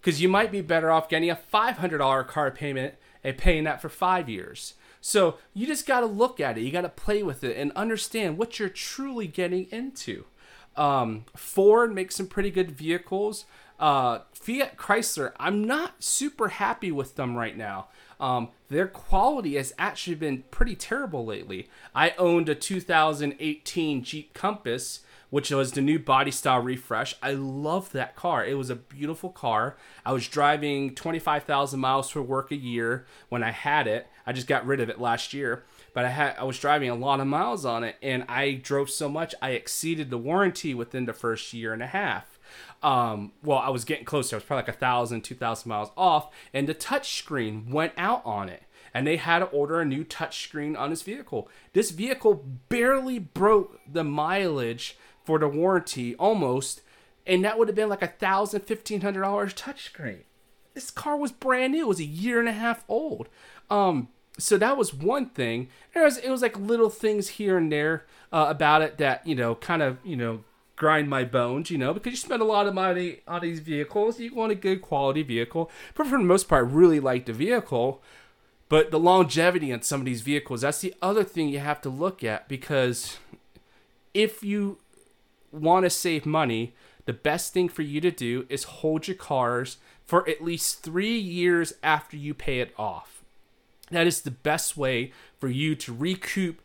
Because 0.00 0.20
you 0.20 0.28
might 0.28 0.52
be 0.52 0.60
better 0.60 0.90
off 0.90 1.08
getting 1.08 1.30
a 1.30 1.36
$500 1.36 2.26
car 2.28 2.50
payment 2.50 2.94
and 3.24 3.36
paying 3.36 3.64
that 3.64 3.82
for 3.82 3.88
five 3.88 4.28
years. 4.28 4.74
So 5.00 5.38
you 5.54 5.66
just 5.66 5.86
got 5.86 6.00
to 6.00 6.06
look 6.06 6.40
at 6.40 6.58
it. 6.58 6.62
You 6.62 6.70
got 6.70 6.82
to 6.82 6.88
play 6.88 7.22
with 7.22 7.42
it 7.44 7.56
and 7.56 7.72
understand 7.72 8.38
what 8.38 8.58
you're 8.58 8.68
truly 8.68 9.26
getting 9.26 9.66
into. 9.70 10.24
Um, 10.76 11.24
Ford 11.34 11.94
makes 11.94 12.16
some 12.16 12.26
pretty 12.26 12.50
good 12.50 12.70
vehicles. 12.70 13.46
Uh, 13.78 14.20
Fiat 14.32 14.76
Chrysler, 14.76 15.32
I'm 15.38 15.64
not 15.64 16.02
super 16.02 16.48
happy 16.48 16.90
with 16.90 17.16
them 17.16 17.36
right 17.36 17.56
now. 17.56 17.88
Um, 18.18 18.48
their 18.68 18.86
quality 18.86 19.56
has 19.56 19.74
actually 19.78 20.16
been 20.16 20.44
pretty 20.50 20.74
terrible 20.74 21.24
lately. 21.24 21.68
I 21.94 22.14
owned 22.18 22.48
a 22.48 22.54
2018 22.54 24.02
Jeep 24.02 24.32
Compass, 24.34 25.00
which 25.30 25.50
was 25.50 25.72
the 25.72 25.80
new 25.80 25.98
body 25.98 26.30
style 26.30 26.60
refresh. 26.60 27.14
I 27.22 27.32
love 27.32 27.92
that 27.92 28.16
car. 28.16 28.44
It 28.44 28.54
was 28.54 28.70
a 28.70 28.76
beautiful 28.76 29.30
car. 29.30 29.76
I 30.04 30.12
was 30.12 30.28
driving 30.28 30.94
25,000 30.94 31.78
miles 31.80 32.10
for 32.10 32.22
work 32.22 32.50
a 32.50 32.56
year 32.56 33.06
when 33.28 33.42
I 33.42 33.50
had 33.50 33.86
it. 33.86 34.06
I 34.26 34.32
just 34.32 34.46
got 34.46 34.66
rid 34.66 34.80
of 34.80 34.88
it 34.88 35.00
last 35.00 35.32
year, 35.32 35.64
but 35.94 36.04
I 36.04 36.08
had 36.08 36.36
I 36.36 36.44
was 36.44 36.58
driving 36.58 36.90
a 36.90 36.94
lot 36.94 37.20
of 37.20 37.26
miles 37.26 37.64
on 37.64 37.84
it 37.84 37.96
and 38.02 38.24
I 38.28 38.52
drove 38.52 38.90
so 38.90 39.08
much 39.08 39.34
I 39.40 39.50
exceeded 39.50 40.10
the 40.10 40.18
warranty 40.18 40.74
within 40.74 41.06
the 41.06 41.12
first 41.12 41.52
year 41.52 41.72
and 41.72 41.82
a 41.82 41.86
half. 41.86 42.38
Um, 42.82 43.32
well, 43.42 43.58
I 43.58 43.70
was 43.70 43.84
getting 43.84 44.04
closer. 44.04 44.36
I 44.36 44.38
was 44.38 44.44
probably 44.44 44.62
like 44.62 44.76
a 44.76 44.78
thousand, 44.78 45.22
two 45.22 45.34
thousand 45.34 45.68
miles 45.68 45.90
off, 45.96 46.32
and 46.52 46.68
the 46.68 46.74
touch 46.74 47.18
screen 47.18 47.70
went 47.70 47.92
out 47.96 48.22
on 48.24 48.48
it. 48.48 48.62
And 48.96 49.06
they 49.06 49.18
had 49.18 49.40
to 49.40 49.44
order 49.46 49.78
a 49.78 49.84
new 49.84 50.02
touchscreen 50.02 50.74
on 50.74 50.88
his 50.88 51.02
vehicle. 51.02 51.50
This 51.74 51.90
vehicle 51.90 52.46
barely 52.70 53.18
broke 53.18 53.78
the 53.86 54.02
mileage 54.02 54.96
for 55.22 55.38
the 55.38 55.48
warranty 55.48 56.14
almost, 56.14 56.80
and 57.26 57.44
that 57.44 57.58
would 57.58 57.68
have 57.68 57.74
been 57.74 57.90
like 57.90 58.00
a 58.00 58.06
thousand, 58.06 58.62
fifteen 58.62 59.02
hundred 59.02 59.20
dollars 59.20 59.52
touchscreen. 59.52 60.20
This 60.72 60.90
car 60.90 61.18
was 61.18 61.30
brand 61.30 61.74
new; 61.74 61.82
it 61.82 61.88
was 61.88 62.00
a 62.00 62.06
year 62.06 62.40
and 62.40 62.48
a 62.48 62.52
half 62.52 62.86
old. 62.88 63.28
Um, 63.68 64.08
so 64.38 64.56
that 64.56 64.78
was 64.78 64.94
one 64.94 65.28
thing. 65.28 65.68
It 65.94 66.00
was 66.00 66.16
it 66.16 66.30
was 66.30 66.40
like 66.40 66.58
little 66.58 66.88
things 66.88 67.28
here 67.28 67.58
and 67.58 67.70
there 67.70 68.06
uh, 68.32 68.46
about 68.48 68.80
it 68.80 68.96
that 68.96 69.26
you 69.26 69.34
know 69.34 69.56
kind 69.56 69.82
of 69.82 69.98
you 70.04 70.16
know 70.16 70.42
grind 70.74 71.10
my 71.10 71.24
bones, 71.24 71.70
you 71.70 71.76
know, 71.76 71.92
because 71.92 72.12
you 72.12 72.16
spend 72.16 72.40
a 72.40 72.46
lot 72.46 72.66
of 72.66 72.72
money 72.72 73.20
on 73.28 73.42
these 73.42 73.60
vehicles. 73.60 74.18
You 74.18 74.34
want 74.34 74.52
a 74.52 74.54
good 74.54 74.80
quality 74.80 75.22
vehicle, 75.22 75.70
but 75.94 76.06
for 76.06 76.16
the 76.16 76.24
most 76.24 76.48
part, 76.48 76.66
really 76.68 76.98
like 76.98 77.26
the 77.26 77.34
vehicle. 77.34 78.02
But 78.68 78.90
the 78.90 78.98
longevity 78.98 79.72
on 79.72 79.82
some 79.82 80.00
of 80.00 80.06
these 80.06 80.22
vehicles, 80.22 80.62
that's 80.62 80.80
the 80.80 80.94
other 81.00 81.22
thing 81.22 81.48
you 81.48 81.60
have 81.60 81.80
to 81.82 81.88
look 81.88 82.24
at 82.24 82.48
because 82.48 83.18
if 84.12 84.42
you 84.42 84.78
want 85.52 85.84
to 85.84 85.90
save 85.90 86.26
money, 86.26 86.74
the 87.04 87.12
best 87.12 87.52
thing 87.52 87.68
for 87.68 87.82
you 87.82 88.00
to 88.00 88.10
do 88.10 88.44
is 88.48 88.64
hold 88.64 89.06
your 89.06 89.16
cars 89.16 89.78
for 90.04 90.28
at 90.28 90.42
least 90.42 90.82
three 90.82 91.16
years 91.16 91.74
after 91.82 92.16
you 92.16 92.34
pay 92.34 92.60
it 92.60 92.74
off. 92.76 93.22
That 93.90 94.06
is 94.06 94.22
the 94.22 94.32
best 94.32 94.76
way 94.76 95.12
for 95.38 95.48
you 95.48 95.76
to 95.76 95.94
recoup 95.94 96.60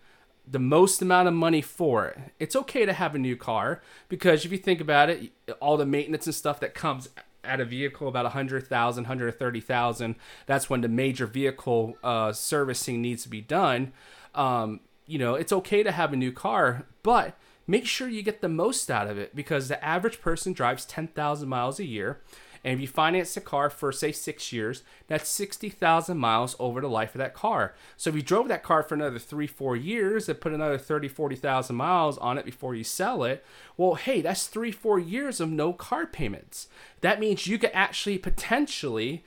the 0.48 0.60
most 0.60 1.02
amount 1.02 1.28
of 1.28 1.36
money 1.36 1.62
for 1.62 2.08
it. 2.08 2.18
It's 2.40 2.56
okay 2.56 2.86
to 2.86 2.94
have 2.94 3.14
a 3.14 3.20
new 3.20 3.36
car 3.36 3.82
because 4.10 4.44
if 4.44 4.52
you 4.52 4.58
think 4.58 4.82
about 4.82 5.10
it, 5.10 5.32
all 5.60 5.78
the 5.78 5.86
maintenance 5.86 6.26
and 6.26 6.36
stuff 6.36 6.60
that 6.62 6.74
comes 6.74 7.10
at 7.44 7.60
a 7.60 7.66
vehicle 7.66 8.08
about 8.08 8.26
100,000, 8.26 9.04
130,000, 9.04 10.16
that's 10.46 10.70
when 10.70 10.82
the 10.82 10.88
major 10.88 11.26
vehicle 11.26 11.98
uh, 12.04 12.32
servicing 12.32 13.02
needs 13.02 13.24
to 13.24 13.30
be 13.30 13.42
done. 13.42 13.94
Um, 14.36 14.82
you 15.06 15.20
know, 15.20 15.36
it's 15.36 15.52
okay 15.52 15.84
to 15.84 15.92
have 15.92 16.14
a 16.14 16.18
new 16.18 16.32
car, 16.32 16.86
but 17.04 17.38
make 17.68 17.86
sure 17.86 18.08
you 18.08 18.22
get 18.22 18.42
the 18.42 18.50
most 18.50 18.90
out 18.90 19.08
of 19.08 19.18
it 19.18 19.36
because 19.36 19.68
the 19.68 19.84
average 19.84 20.22
person 20.22 20.54
drives 20.54 20.86
10,000 20.86 21.48
miles 21.48 21.80
a 21.80 21.86
year 21.86 22.22
and 22.64 22.76
if 22.76 22.82
you 22.82 22.88
finance 22.88 23.36
a 23.36 23.42
car 23.42 23.70
for, 23.70 23.92
say, 23.92 24.12
six 24.12 24.54
years, 24.54 24.84
that's 25.08 25.30
60,000 25.30 26.18
miles 26.18 26.56
over 26.60 26.80
the 26.80 26.88
life 26.88 27.16
of 27.16 27.20
that 27.20 27.34
car. 27.34 27.74
So 27.98 28.10
if 28.10 28.16
you 28.16 28.22
drove 28.22 28.48
that 28.50 28.64
car 28.64 28.84
for 28.84 28.94
another 28.94 29.18
three, 29.18 29.48
four 29.48 29.76
years 29.76 30.30
and 30.30 30.40
put 30.40 30.54
another 30.54 30.78
30, 30.78 31.08
40,000 31.08 31.76
miles 31.76 32.18
on 32.20 32.38
it 32.38 32.46
before 32.46 32.76
you 32.76 32.84
sell 32.84 33.24
it, 33.24 33.44
well, 33.78 33.96
hey, 33.96 34.22
that's 34.22 34.46
three, 34.46 34.72
four 34.72 35.00
years 35.00 35.40
of 35.40 35.50
no 35.50 35.74
car 35.74 36.06
payments. 36.06 36.68
That 37.02 37.20
means 37.20 37.48
you 37.48 37.58
could 37.58 37.72
actually 37.74 38.20
potentially 38.20 39.24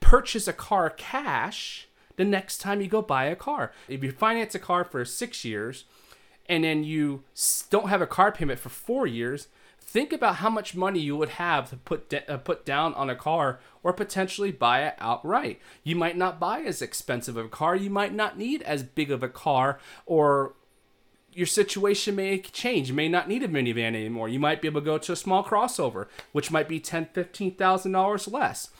purchase 0.00 0.48
a 0.48 0.52
car 0.52 0.90
cash 0.90 1.86
the 2.16 2.24
next 2.24 2.58
time 2.58 2.80
you 2.80 2.88
go 2.88 3.02
buy 3.02 3.26
a 3.26 3.36
car. 3.36 3.72
If 3.88 4.02
you 4.02 4.10
finance 4.10 4.54
a 4.54 4.58
car 4.58 4.84
for 4.84 5.04
six 5.04 5.44
years 5.44 5.84
and 6.48 6.64
then 6.64 6.82
you 6.82 7.22
don't 7.70 7.88
have 7.88 8.02
a 8.02 8.06
car 8.06 8.32
payment 8.32 8.58
for 8.58 8.70
four 8.70 9.06
years, 9.06 9.48
think 9.86 10.12
about 10.12 10.36
how 10.36 10.50
much 10.50 10.74
money 10.74 10.98
you 10.98 11.16
would 11.16 11.30
have 11.30 11.70
to 11.70 11.76
put 11.76 12.08
de- 12.08 12.30
uh, 12.30 12.38
put 12.38 12.66
down 12.66 12.92
on 12.94 13.08
a 13.08 13.16
car 13.16 13.60
or 13.82 13.92
potentially 13.92 14.50
buy 14.50 14.82
it 14.82 14.94
outright. 14.98 15.60
You 15.84 15.94
might 15.96 16.16
not 16.16 16.40
buy 16.40 16.60
as 16.62 16.82
expensive 16.82 17.36
of 17.36 17.46
a 17.46 17.48
car, 17.48 17.76
you 17.76 17.88
might 17.88 18.12
not 18.12 18.36
need 18.36 18.62
as 18.62 18.82
big 18.82 19.10
of 19.10 19.22
a 19.22 19.28
car 19.28 19.78
or 20.04 20.54
your 21.32 21.46
situation 21.46 22.16
may 22.16 22.38
change. 22.38 22.88
You 22.88 22.94
may 22.94 23.08
not 23.08 23.28
need 23.28 23.42
a 23.42 23.48
minivan 23.48 23.94
anymore. 23.94 24.28
You 24.28 24.40
might 24.40 24.62
be 24.62 24.68
able 24.68 24.80
to 24.80 24.84
go 24.84 24.98
to 24.98 25.12
a 25.12 25.16
small 25.16 25.44
crossover, 25.44 26.06
which 26.32 26.50
might 26.50 26.68
be 26.68 26.80
ten, 26.80 27.08
fifteen 27.12 27.54
thousand 27.54 27.92
dollars 27.92 28.26
less. 28.26 28.70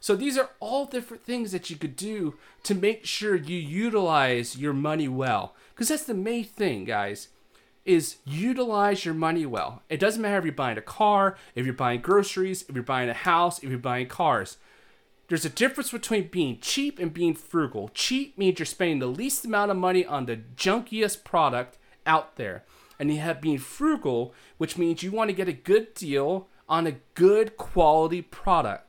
So 0.00 0.16
these 0.16 0.38
are 0.38 0.50
all 0.60 0.86
different 0.86 1.24
things 1.24 1.52
that 1.52 1.68
you 1.68 1.76
could 1.76 1.96
do 1.96 2.34
to 2.64 2.74
make 2.74 3.04
sure 3.04 3.34
you 3.34 3.58
utilize 3.58 4.56
your 4.56 4.72
money 4.72 5.08
well. 5.08 5.54
Because 5.74 5.88
that's 5.88 6.04
the 6.04 6.14
main 6.14 6.44
thing, 6.44 6.84
guys 6.84 7.28
is 7.86 8.16
utilize 8.24 9.04
your 9.04 9.14
money 9.14 9.46
well. 9.46 9.82
It 9.88 10.00
doesn't 10.00 10.20
matter 10.20 10.38
if 10.38 10.44
you're 10.44 10.52
buying 10.52 10.76
a 10.76 10.82
car, 10.82 11.36
if 11.54 11.64
you're 11.64 11.74
buying 11.74 12.00
groceries, 12.00 12.64
if 12.68 12.74
you're 12.74 12.84
buying 12.84 13.08
a 13.08 13.14
house, 13.14 13.62
if 13.62 13.70
you're 13.70 13.78
buying 13.78 14.08
cars. 14.08 14.58
There's 15.28 15.44
a 15.44 15.50
difference 15.50 15.90
between 15.90 16.28
being 16.28 16.58
cheap 16.60 16.98
and 16.98 17.12
being 17.12 17.34
frugal. 17.34 17.90
Cheap 17.94 18.36
means 18.36 18.58
you're 18.58 18.66
spending 18.66 18.98
the 18.98 19.06
least 19.06 19.44
amount 19.44 19.70
of 19.70 19.76
money 19.76 20.04
on 20.04 20.26
the 20.26 20.36
junkiest 20.56 21.24
product 21.24 21.78
out 22.04 22.36
there. 22.36 22.64
And 22.98 23.10
you 23.10 23.20
have 23.20 23.40
being 23.40 23.58
frugal, 23.58 24.34
which 24.58 24.78
means 24.78 25.02
you 25.02 25.12
want 25.12 25.30
to 25.30 25.36
get 25.36 25.48
a 25.48 25.52
good 25.52 25.94
deal 25.94 26.48
on 26.68 26.86
a 26.86 26.96
good 27.14 27.56
quality 27.56 28.22
product. 28.22 28.84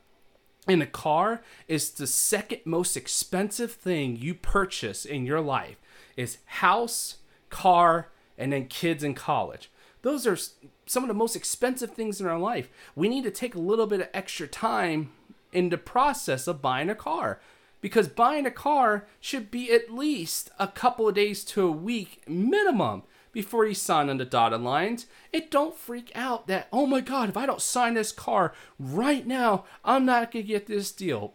And 0.68 0.82
a 0.84 0.88
car 0.88 1.42
is 1.68 1.92
the 1.92 2.08
second 2.08 2.62
most 2.66 2.98
expensive 2.98 3.72
thing 3.72 4.18
you 4.18 4.34
purchase 4.34 5.06
in 5.06 5.26
your 5.26 5.42
life 5.42 5.78
is 6.16 6.40
house, 6.46 7.18
car, 7.50 8.10
and 8.38 8.54
then 8.54 8.68
kids 8.68 9.04
in 9.04 9.14
college. 9.14 9.72
Those 10.02 10.28
are 10.28 10.38
some 10.86 11.04
of 11.04 11.08
the 11.08 11.14
most 11.14 11.36
expensive 11.36 11.92
things 11.92 12.22
in 12.22 12.28
our 12.28 12.40
life. 12.40 12.70
We 12.96 13.10
need 13.10 13.24
to 13.24 13.32
take 13.32 13.56
a 13.56 13.60
little 13.60 13.88
bit 13.88 14.02
of 14.02 14.10
extra 14.14 14.48
time 14.48 15.12
in 15.52 15.70
the 15.70 15.78
process 15.78 16.48
of 16.48 16.62
buying 16.62 16.90
a 16.90 16.96
car 16.96 17.40
because 17.82 18.08
buying 18.08 18.46
a 18.46 18.52
car 18.52 19.08
should 19.20 19.52
be 19.52 19.72
at 19.72 19.94
least 19.94 20.50
a 20.60 20.68
couple 20.68 21.08
of 21.08 21.16
days 21.16 21.44
to 21.46 21.68
a 21.68 21.72
week 21.72 22.22
minimum 22.28 23.04
before 23.32 23.66
you 23.66 23.74
sign 23.74 24.10
on 24.10 24.18
the 24.18 24.26
dotted 24.26 24.62
lines. 24.62 25.06
It 25.32 25.52
don't 25.52 25.78
freak 25.78 26.12
out 26.16 26.48
that, 26.48 26.68
oh 26.74 26.88
my 26.88 27.02
God, 27.02 27.30
if 27.30 27.38
I 27.38 27.46
don't 27.46 27.62
sign 27.62 27.94
this 27.94 28.12
car 28.12 28.54
right 28.80 29.26
now, 29.28 29.66
I'm 29.86 30.06
not 30.06 30.32
going 30.32 30.46
to 30.46 30.52
get 30.52 30.66
this 30.66 30.92
deal. 30.92 31.34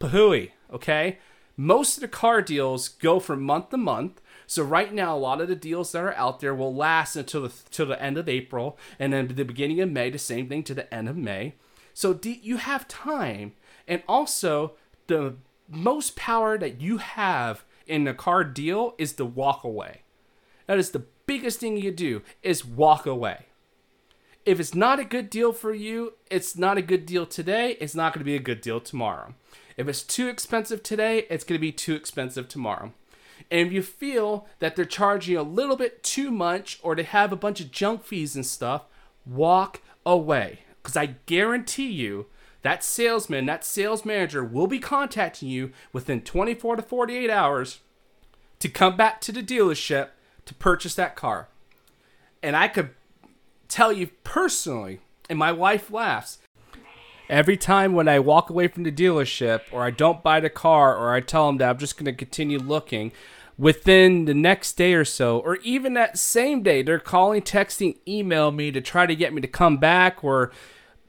Pahooey, 0.00 0.50
okay? 0.72 1.18
Most 1.56 1.96
of 1.96 2.00
the 2.00 2.08
car 2.08 2.42
deals 2.42 2.88
go 2.88 3.20
from 3.20 3.42
month 3.42 3.70
to 3.70 3.76
month. 3.76 4.20
So 4.46 4.62
right 4.62 4.92
now, 4.92 5.16
a 5.16 5.18
lot 5.18 5.40
of 5.40 5.48
the 5.48 5.56
deals 5.56 5.92
that 5.92 6.02
are 6.02 6.14
out 6.14 6.40
there 6.40 6.54
will 6.54 6.74
last 6.74 7.16
until 7.16 7.42
the 7.42 7.52
till 7.70 7.86
the 7.86 8.02
end 8.02 8.18
of 8.18 8.28
April, 8.28 8.78
and 8.98 9.12
then 9.12 9.28
the 9.28 9.44
beginning 9.44 9.80
of 9.80 9.90
May, 9.90 10.10
the 10.10 10.18
same 10.18 10.48
thing 10.48 10.62
to 10.64 10.74
the 10.74 10.92
end 10.92 11.08
of 11.08 11.16
May. 11.16 11.54
So 11.92 12.18
you 12.22 12.56
have 12.58 12.88
time, 12.88 13.52
and 13.86 14.02
also 14.08 14.72
the 15.06 15.36
most 15.68 16.16
power 16.16 16.58
that 16.58 16.80
you 16.80 16.98
have 16.98 17.64
in 17.86 18.06
a 18.06 18.14
car 18.14 18.44
deal 18.44 18.94
is 18.98 19.12
to 19.14 19.24
walk 19.24 19.64
away. 19.64 20.02
That 20.66 20.78
is 20.78 20.90
the 20.90 21.04
biggest 21.26 21.60
thing 21.60 21.76
you 21.76 21.90
do 21.90 22.22
is 22.42 22.64
walk 22.64 23.06
away. 23.06 23.46
If 24.44 24.60
it's 24.60 24.74
not 24.74 24.98
a 24.98 25.04
good 25.04 25.30
deal 25.30 25.52
for 25.52 25.72
you, 25.72 26.14
it's 26.30 26.56
not 26.56 26.76
a 26.76 26.82
good 26.82 27.06
deal 27.06 27.24
today, 27.24 27.76
it's 27.80 27.94
not 27.94 28.12
going 28.12 28.20
to 28.20 28.24
be 28.24 28.36
a 28.36 28.40
good 28.40 28.60
deal 28.60 28.80
tomorrow. 28.80 29.34
If 29.76 29.88
it's 29.88 30.02
too 30.02 30.28
expensive 30.28 30.82
today, 30.82 31.26
it's 31.30 31.44
going 31.44 31.58
to 31.58 31.60
be 31.60 31.72
too 31.72 31.94
expensive 31.94 32.48
tomorrow. 32.48 32.92
And 33.50 33.66
if 33.66 33.72
you 33.72 33.82
feel 33.82 34.46
that 34.58 34.76
they're 34.76 34.84
charging 34.84 35.36
a 35.36 35.42
little 35.42 35.76
bit 35.76 36.02
too 36.02 36.30
much 36.30 36.80
or 36.82 36.94
they 36.94 37.02
have 37.02 37.32
a 37.32 37.36
bunch 37.36 37.60
of 37.60 37.70
junk 37.70 38.04
fees 38.04 38.34
and 38.34 38.44
stuff, 38.44 38.84
walk 39.26 39.80
away. 40.04 40.60
Because 40.82 40.96
I 40.96 41.16
guarantee 41.26 41.90
you 41.90 42.26
that 42.62 42.82
salesman, 42.82 43.46
that 43.46 43.64
sales 43.64 44.04
manager 44.04 44.44
will 44.44 44.66
be 44.66 44.78
contacting 44.78 45.48
you 45.48 45.72
within 45.92 46.22
24 46.22 46.76
to 46.76 46.82
48 46.82 47.30
hours 47.30 47.80
to 48.58 48.68
come 48.68 48.96
back 48.96 49.20
to 49.22 49.32
the 49.32 49.42
dealership 49.42 50.08
to 50.46 50.54
purchase 50.54 50.94
that 50.94 51.16
car. 51.16 51.48
And 52.42 52.56
I 52.56 52.68
could 52.68 52.90
tell 53.68 53.92
you 53.92 54.08
personally, 54.24 55.00
and 55.28 55.38
my 55.38 55.52
wife 55.52 55.90
laughs, 55.90 56.38
Every 57.28 57.56
time 57.56 57.94
when 57.94 58.06
I 58.06 58.18
walk 58.18 58.50
away 58.50 58.68
from 58.68 58.82
the 58.82 58.92
dealership 58.92 59.62
or 59.72 59.82
I 59.82 59.90
don't 59.90 60.22
buy 60.22 60.40
the 60.40 60.50
car 60.50 60.94
or 60.94 61.14
I 61.14 61.20
tell 61.20 61.46
them 61.46 61.56
that 61.56 61.70
I'm 61.70 61.78
just 61.78 61.96
going 61.96 62.04
to 62.04 62.12
continue 62.12 62.58
looking, 62.58 63.12
within 63.56 64.24
the 64.24 64.34
next 64.34 64.72
day 64.74 64.94
or 64.94 65.04
so, 65.04 65.38
or 65.38 65.56
even 65.56 65.94
that 65.94 66.18
same 66.18 66.62
day, 66.62 66.82
they're 66.82 66.98
calling, 66.98 67.42
texting, 67.42 67.96
email 68.06 68.50
me 68.50 68.70
to 68.72 68.80
try 68.80 69.06
to 69.06 69.14
get 69.14 69.32
me 69.32 69.40
to 69.40 69.48
come 69.48 69.76
back, 69.76 70.24
or 70.24 70.50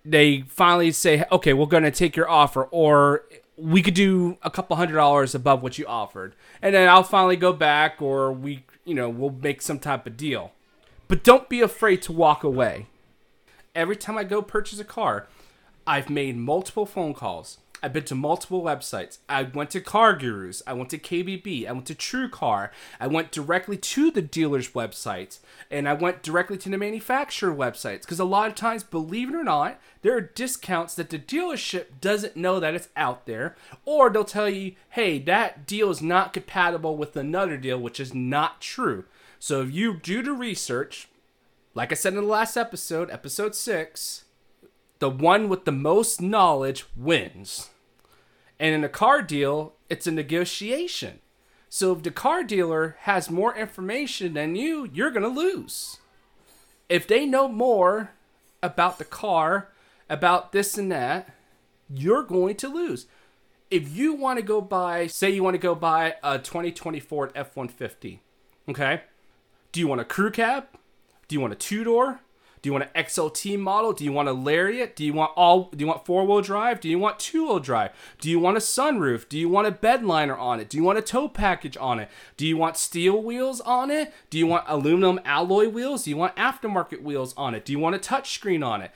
they 0.04 0.42
finally 0.48 0.92
say, 0.92 1.26
okay, 1.32 1.54
we're 1.54 1.66
going 1.66 1.84
to 1.84 1.92
take 1.92 2.16
your 2.16 2.30
offer, 2.30 2.64
or 2.66 3.24
we 3.58 3.82
could 3.82 3.94
do 3.94 4.38
a 4.44 4.52
couple 4.52 4.76
hundred 4.76 4.96
dollars 4.96 5.34
above 5.34 5.64
what 5.64 5.78
you 5.78 5.86
offered. 5.88 6.36
And 6.62 6.76
then 6.76 6.88
I'll 6.90 7.04
finally 7.04 7.38
go 7.38 7.54
back, 7.54 8.02
or 8.02 8.32
we, 8.32 8.66
you 8.84 8.94
know, 8.94 9.10
we'll 9.10 9.32
make 9.32 9.62
some 9.62 9.80
type 9.80 10.06
of 10.06 10.18
deal. 10.18 10.52
But 11.08 11.24
don't 11.24 11.50
be 11.50 11.62
afraid 11.62 12.02
to 12.04 12.12
walk 12.12 12.44
away. 12.44 12.88
Every 13.74 13.96
time 13.96 14.18
I 14.18 14.24
go 14.24 14.42
purchase 14.42 14.80
a 14.80 14.84
car, 14.84 15.28
I've 15.88 16.10
made 16.10 16.38
multiple 16.38 16.86
phone 16.86 17.14
calls. 17.14 17.58
I've 17.84 17.94
been 17.94 18.06
to 18.06 18.16
multiple 18.16 18.64
websites. 18.64 19.20
I 19.30 19.44
went 19.44 19.70
to 19.72 19.82
CarGurus. 19.82 20.62
I 20.66 20.74
went 20.74 20.90
to 20.90 20.98
KBB. 20.98 21.68
I 21.68 21.72
went 21.72 21.86
to 21.88 21.96
TrueCar. 21.96 22.70
I 23.00 23.08
went 23.08 23.32
directly 23.32 23.78
to 23.78 24.12
the 24.12 24.22
dealer's 24.22 24.72
websites. 24.72 25.40
And 25.70 25.88
I 25.88 25.94
went 25.94 26.24
directly 26.24 26.58
to 26.58 26.70
the 26.70 26.78
manufacturer 26.78 27.54
websites. 27.54 28.02
Because 28.02 28.20
a 28.20 28.26
lot 28.26 28.50
of 28.50 28.56
times, 28.56 28.84
believe 28.84 29.30
it 29.30 29.36
or 29.36 29.44
not, 29.44 29.80
there 30.02 30.16
are 30.16 30.22
discounts 30.22 30.96
that 30.96 31.10
the 31.10 31.20
dealership 31.20 31.86
doesn't 32.02 32.36
know 32.36 32.60
that 32.60 32.76
it's 32.76 32.90
out 32.96 33.26
there. 33.26 33.56
Or 33.84 34.10
they'll 34.10 34.24
tell 34.24 34.50
you, 34.50 34.74
hey, 34.90 35.20
that 35.20 35.68
deal 35.68 35.90
is 35.90 36.02
not 36.02 36.34
compatible 36.34 36.98
with 36.98 37.16
another 37.16 37.58
deal, 37.58 37.80
which 37.80 38.00
is 38.00 38.14
not 38.14 38.62
true. 38.62 39.06
So 39.40 39.62
if 39.62 39.72
you 39.72 39.98
do 39.98 40.24
the 40.24 40.34
research, 40.34 41.08
like 41.74 41.92
I 41.92 41.96
said 41.96 42.14
in 42.14 42.22
the 42.22 42.26
last 42.26 42.58
episode, 42.58 43.12
episode 43.12 43.54
6, 43.54 44.25
the 45.00 45.10
one 45.10 45.50
with 45.50 45.66
the 45.66 45.72
most 45.72 46.22
knowledge 46.22 46.86
wins. 46.96 47.70
And 48.60 48.74
in 48.74 48.84
a 48.84 48.90
car 48.90 49.22
deal, 49.22 49.74
it's 49.90 50.08
a 50.08 50.12
negotiation. 50.12 51.20
So 51.70 51.92
if 51.92 52.04
the 52.04 52.12
car 52.12 52.44
dealer 52.44 52.96
has 53.02 53.30
more 53.30 53.56
information 53.56 54.34
than 54.34 54.56
you, 54.56 54.90
you're 54.94 55.12
going 55.12 55.24
to 55.24 55.28
lose. 55.28 55.98
If 56.88 57.08
they 57.08 57.26
know 57.26 57.48
more 57.48 58.12
about 58.64 58.98
the 58.98 59.06
car, 59.06 59.70
about 60.10 60.52
this 60.52 60.78
and 60.78 60.92
that, 60.92 61.34
you're 61.90 62.24
going 62.24 62.56
to 62.56 62.68
lose. 62.68 63.08
If 63.70 63.96
you 63.96 64.14
want 64.14 64.40
to 64.40 64.46
go 64.46 64.62
buy, 64.62 65.08
say 65.08 65.32
you 65.32 65.44
want 65.44 65.56
to 65.56 65.60
go 65.60 65.76
buy 65.76 66.16
a 66.24 66.38
2024 66.38 67.32
F 67.36 67.56
150, 67.56 68.22
okay? 68.70 69.02
Do 69.72 69.80
you 69.80 69.88
want 69.88 70.02
a 70.02 70.06
crew 70.06 70.32
cab? 70.32 70.68
Do 71.28 71.36
you 71.36 71.42
want 71.42 71.54
a 71.54 71.58
two 71.58 71.84
door? 71.84 72.22
Do 72.66 72.70
you 72.70 72.74
want 72.74 72.90
an 72.96 73.04
XLT 73.04 73.60
model? 73.60 73.94
Do 73.94 74.04
you 74.04 74.12
want 74.12 74.28
a 74.28 74.34
Lariat? 74.34 74.96
Do 74.96 75.06
you 75.06 75.14
want 75.14 75.34
all? 75.36 75.70
Do 75.70 75.78
you 75.78 75.86
want 75.86 76.04
four 76.04 76.26
wheel 76.26 76.42
drive? 76.42 76.80
Do 76.80 76.90
you 76.90 76.98
want 76.98 77.20
two 77.20 77.46
wheel 77.46 77.60
drive? 77.60 77.92
Do 78.20 78.28
you 78.28 78.40
want 78.40 78.58
a 78.58 78.60
sunroof? 78.60 79.30
Do 79.30 79.38
you 79.38 79.48
want 79.48 79.68
a 79.68 79.72
bed 79.72 80.04
liner 80.04 80.36
on 80.36 80.60
it? 80.60 80.68
Do 80.68 80.78
you 80.78 80.84
want 80.84 80.98
a 80.98 81.04
tow 81.04 81.30
package 81.30 81.78
on 81.78 82.00
it? 82.00 82.10
Do 82.38 82.48
you 82.48 82.58
want 82.58 82.76
steel 82.78 83.22
wheels 83.22 83.62
on 83.62 83.92
it? 83.92 84.12
Do 84.32 84.40
you 84.40 84.48
want 84.48 84.66
aluminum 84.68 85.20
alloy 85.24 85.70
wheels? 85.70 86.06
Do 86.06 86.10
you 86.10 86.18
want 86.18 86.36
aftermarket 86.38 87.04
wheels 87.04 87.36
on 87.38 87.54
it? 87.54 87.66
Do 87.66 87.72
you 87.72 87.78
want 87.78 87.98
a 87.98 88.00
touchscreen 88.00 88.66
on 88.66 88.82
it? 88.82 88.90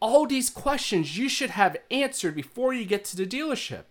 All 0.00 0.26
these 0.26 0.50
questions 0.50 1.16
you 1.16 1.30
should 1.30 1.48
have 1.48 1.78
answered 1.90 2.34
before 2.34 2.74
you 2.74 2.84
get 2.84 3.06
to 3.06 3.16
the 3.16 3.24
dealership, 3.24 3.84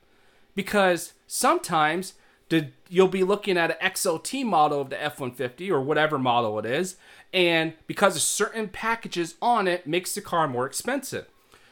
because 0.54 1.14
sometimes 1.26 2.14
the, 2.54 2.68
you'll 2.88 3.08
be 3.08 3.24
looking 3.24 3.58
at 3.58 3.72
an 3.72 3.78
XLT 3.82 4.46
model 4.46 4.80
of 4.80 4.92
the 4.92 5.04
F-150 5.04 5.72
or 5.72 5.82
whatever 5.82 6.20
model 6.20 6.60
it 6.60 6.68
is, 6.68 6.98
and 7.34 7.74
because 7.88 8.16
of 8.16 8.22
certain 8.22 8.68
packages 8.68 9.34
on 9.42 9.68
it 9.68 9.88
makes 9.88 10.14
the 10.14 10.22
car 10.22 10.48
more 10.48 10.68
expensive. 10.68 11.26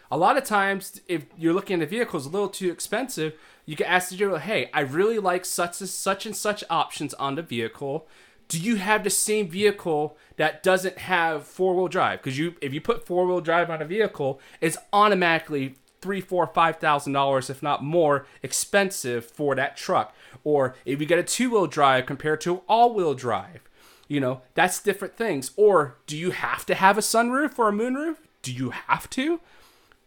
A 0.10 0.18
lot 0.18 0.38
of 0.38 0.44
times, 0.44 1.00
if 1.08 1.26
you're 1.38 1.54
looking 1.54 1.82
at 1.82 1.88
a 1.88 1.90
vehicle 1.90 2.20
is 2.20 2.26
a 2.26 2.30
little 2.30 2.50
too 2.50 2.72
expensive, 2.72 3.34
you 3.68 3.76
can 3.76 3.86
ask 3.86 4.10
the 4.10 4.18
dealer, 4.18 4.40
"Hey, 4.40 4.72
I 4.74 4.80
really 4.82 5.20
like 5.20 5.46
such 5.46 5.80
and 5.82 5.90
such 5.90 6.26
and 6.26 6.36
such 6.36 6.64
options 6.68 7.14
on 7.14 7.36
the 7.36 7.44
vehicle. 7.44 8.08
Do 8.48 8.60
you 8.60 8.78
have 8.78 9.04
the 9.04 9.12
same 9.12 9.48
vehicle 9.48 10.18
that 10.38 10.64
doesn't 10.64 10.98
have 10.98 11.46
four 11.46 11.76
wheel 11.76 11.88
drive? 11.88 12.24
Because 12.24 12.40
you, 12.40 12.56
if 12.60 12.74
you 12.74 12.82
put 12.82 13.06
four 13.06 13.28
wheel 13.28 13.40
drive 13.40 13.70
on 13.70 13.84
a 13.84 13.86
vehicle, 13.86 14.42
it's 14.60 14.78
automatically 14.92 15.76
three, 16.02 16.22
four, 16.22 16.48
five 16.48 16.78
thousand 16.78 17.14
dollars, 17.14 17.50
if 17.50 17.62
not 17.62 17.84
more, 17.84 18.26
expensive 18.44 19.26
for 19.26 19.56
that 19.56 19.78
truck. 19.78 20.16
Or 20.44 20.76
if 20.86 21.00
you 21.00 21.06
get 21.06 21.20
a 21.20 21.24
two 21.24 21.52
wheel 21.52 21.68
drive 21.68 22.06
compared 22.06 22.42
to 22.42 22.62
all 22.68 22.94
wheel 22.94 23.14
drive, 23.14 23.62
you 24.08 24.20
know, 24.20 24.42
that's 24.56 24.82
different 24.82 25.16
things. 25.16 25.52
Or 25.56 25.98
do 26.08 26.18
you 26.18 26.32
have 26.32 26.66
to 26.66 26.76
have 26.76 26.98
a 26.98 27.02
sunroof 27.02 27.58
or 27.58 27.70
a 27.70 27.72
moonroof? 27.72 28.18
Do 28.42 28.52
you 28.52 28.72
have 28.72 29.10
to? 29.12 29.40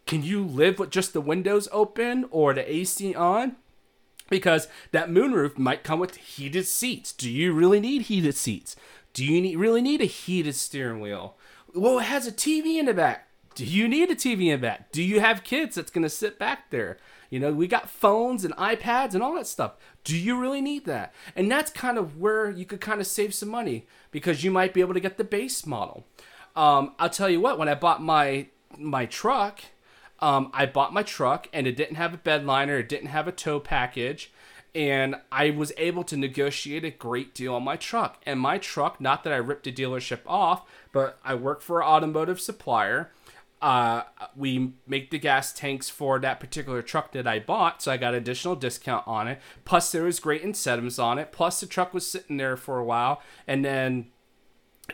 Can 0.07 0.23
you 0.23 0.45
live 0.45 0.79
with 0.79 0.91
just 0.91 1.13
the 1.13 1.21
windows 1.21 1.69
open 1.73 2.27
or 2.31 2.53
the 2.53 2.71
AC 2.71 3.15
on? 3.15 3.57
Because 4.29 4.69
that 4.93 5.09
moonroof 5.09 5.57
might 5.57 5.85
come 5.85 6.01
with 6.01 6.17
heated 6.17 6.67
seats. 6.67 7.13
Do 7.13 7.31
you 7.31 7.53
really 7.53 7.81
need 7.81 8.03
heated 8.03 8.35
seats? 8.35 8.77
Do 9.13 9.25
you 9.25 9.41
need, 9.41 9.57
really 9.57 9.81
need 9.81 10.01
a 10.01 10.07
heated 10.07 10.55
steering 10.55 11.01
wheel? 11.01 11.37
Well, 11.75 11.99
it 12.01 12.05
has 12.05 12.27
a 12.27 12.33
TV 12.33 12.79
in 12.79 12.87
the 12.87 12.95
back. 12.95 13.29
Do 13.54 13.64
you 13.64 13.87
need 13.88 14.11
a 14.11 14.16
TV 14.16 14.52
in 14.52 14.61
back? 14.61 14.90
Do 14.90 15.02
you 15.02 15.20
have 15.20 15.44
kids 15.44 15.76
that's 15.76 15.90
going 15.90 16.02
to 16.02 16.11
sit 16.11 16.38
back 16.38 16.70
there? 16.70 16.99
You 17.30 17.40
know, 17.40 17.52
we 17.52 17.66
got 17.66 17.88
phones 17.88 18.44
and 18.44 18.54
iPads 18.56 19.14
and 19.14 19.23
all 19.23 19.34
that 19.34 19.46
stuff. 19.46 19.73
Do 20.02 20.16
you 20.16 20.38
really 20.38 20.61
need 20.61 20.84
that? 20.87 21.12
And 21.34 21.50
that's 21.50 21.70
kind 21.70 21.99
of 21.99 22.18
where 22.18 22.50
you 22.50 22.64
could 22.64 22.80
kind 22.80 23.00
of 23.00 23.06
save 23.06 23.34
some 23.34 23.49
money 23.49 23.87
because 24.11 24.44
you 24.44 24.50
might 24.50 24.75
be 24.75 24.80
able 24.80 24.94
to 24.94 25.00
get 25.00 25.18
the 25.18 25.25
base 25.25 25.66
model. 25.66 26.04
Um, 26.56 26.94
I'll 26.99 27.11
tell 27.11 27.28
you 27.28 27.40
what, 27.40 27.58
when 27.58 27.68
I 27.68 27.75
bought 27.75 28.02
my 28.02 28.49
my 28.76 29.06
truck, 29.06 29.61
um, 30.20 30.50
I 30.52 30.66
bought 30.66 30.92
my 30.92 31.02
truck 31.02 31.49
and 31.52 31.66
it 31.66 31.76
didn't 31.76 31.96
have 31.96 32.14
a 32.14 32.18
bed 32.18 32.44
liner, 32.44 32.78
it 32.78 32.88
didn't 32.88 33.08
have 33.08 33.28
a 33.28 33.32
tow 33.32 33.60
package, 33.60 34.32
and 34.75 35.17
I 35.30 35.50
was 35.50 35.73
able 35.76 36.02
to 36.04 36.17
negotiate 36.17 36.84
a 36.84 36.90
great 36.90 37.34
deal 37.34 37.54
on 37.54 37.62
my 37.62 37.76
truck. 37.76 38.21
And 38.26 38.40
my 38.40 38.58
truck, 38.58 39.00
not 39.00 39.23
that 39.25 39.32
I 39.32 39.36
ripped 39.36 39.67
a 39.67 39.73
dealership 39.73 40.21
off, 40.26 40.64
but 40.93 41.19
I 41.25 41.34
work 41.34 41.60
for 41.60 41.80
an 41.80 41.88
automotive 41.88 42.40
supplier 42.40 43.10
uh, 43.65 44.05
we 44.37 44.75
make 44.87 45.11
the 45.11 45.19
gas 45.19 45.50
tanks 45.50 45.89
for 45.89 46.19
that 46.19 46.39
particular 46.39 46.83
truck 46.83 47.13
that 47.13 47.27
I 47.27 47.39
bought, 47.39 47.81
so 47.81 47.91
I 47.91 47.97
got 47.97 48.13
additional 48.13 48.57
discount 48.57 49.09
on 49.09 49.27
it. 49.27 49.41
Plus, 49.65 49.91
there 49.91 50.03
was 50.03 50.21
great 50.21 50.43
incentives 50.43 50.99
on 50.99 51.19
it. 51.19 51.33
Plus, 51.33 51.61
the 51.61 51.67
truck 51.67 51.95
was 51.95 52.07
sitting 52.07 52.37
there 52.37 52.59
for 52.59 52.79
a 52.79 52.85
while, 52.85 53.23
and 53.47 53.65
then 53.65 54.09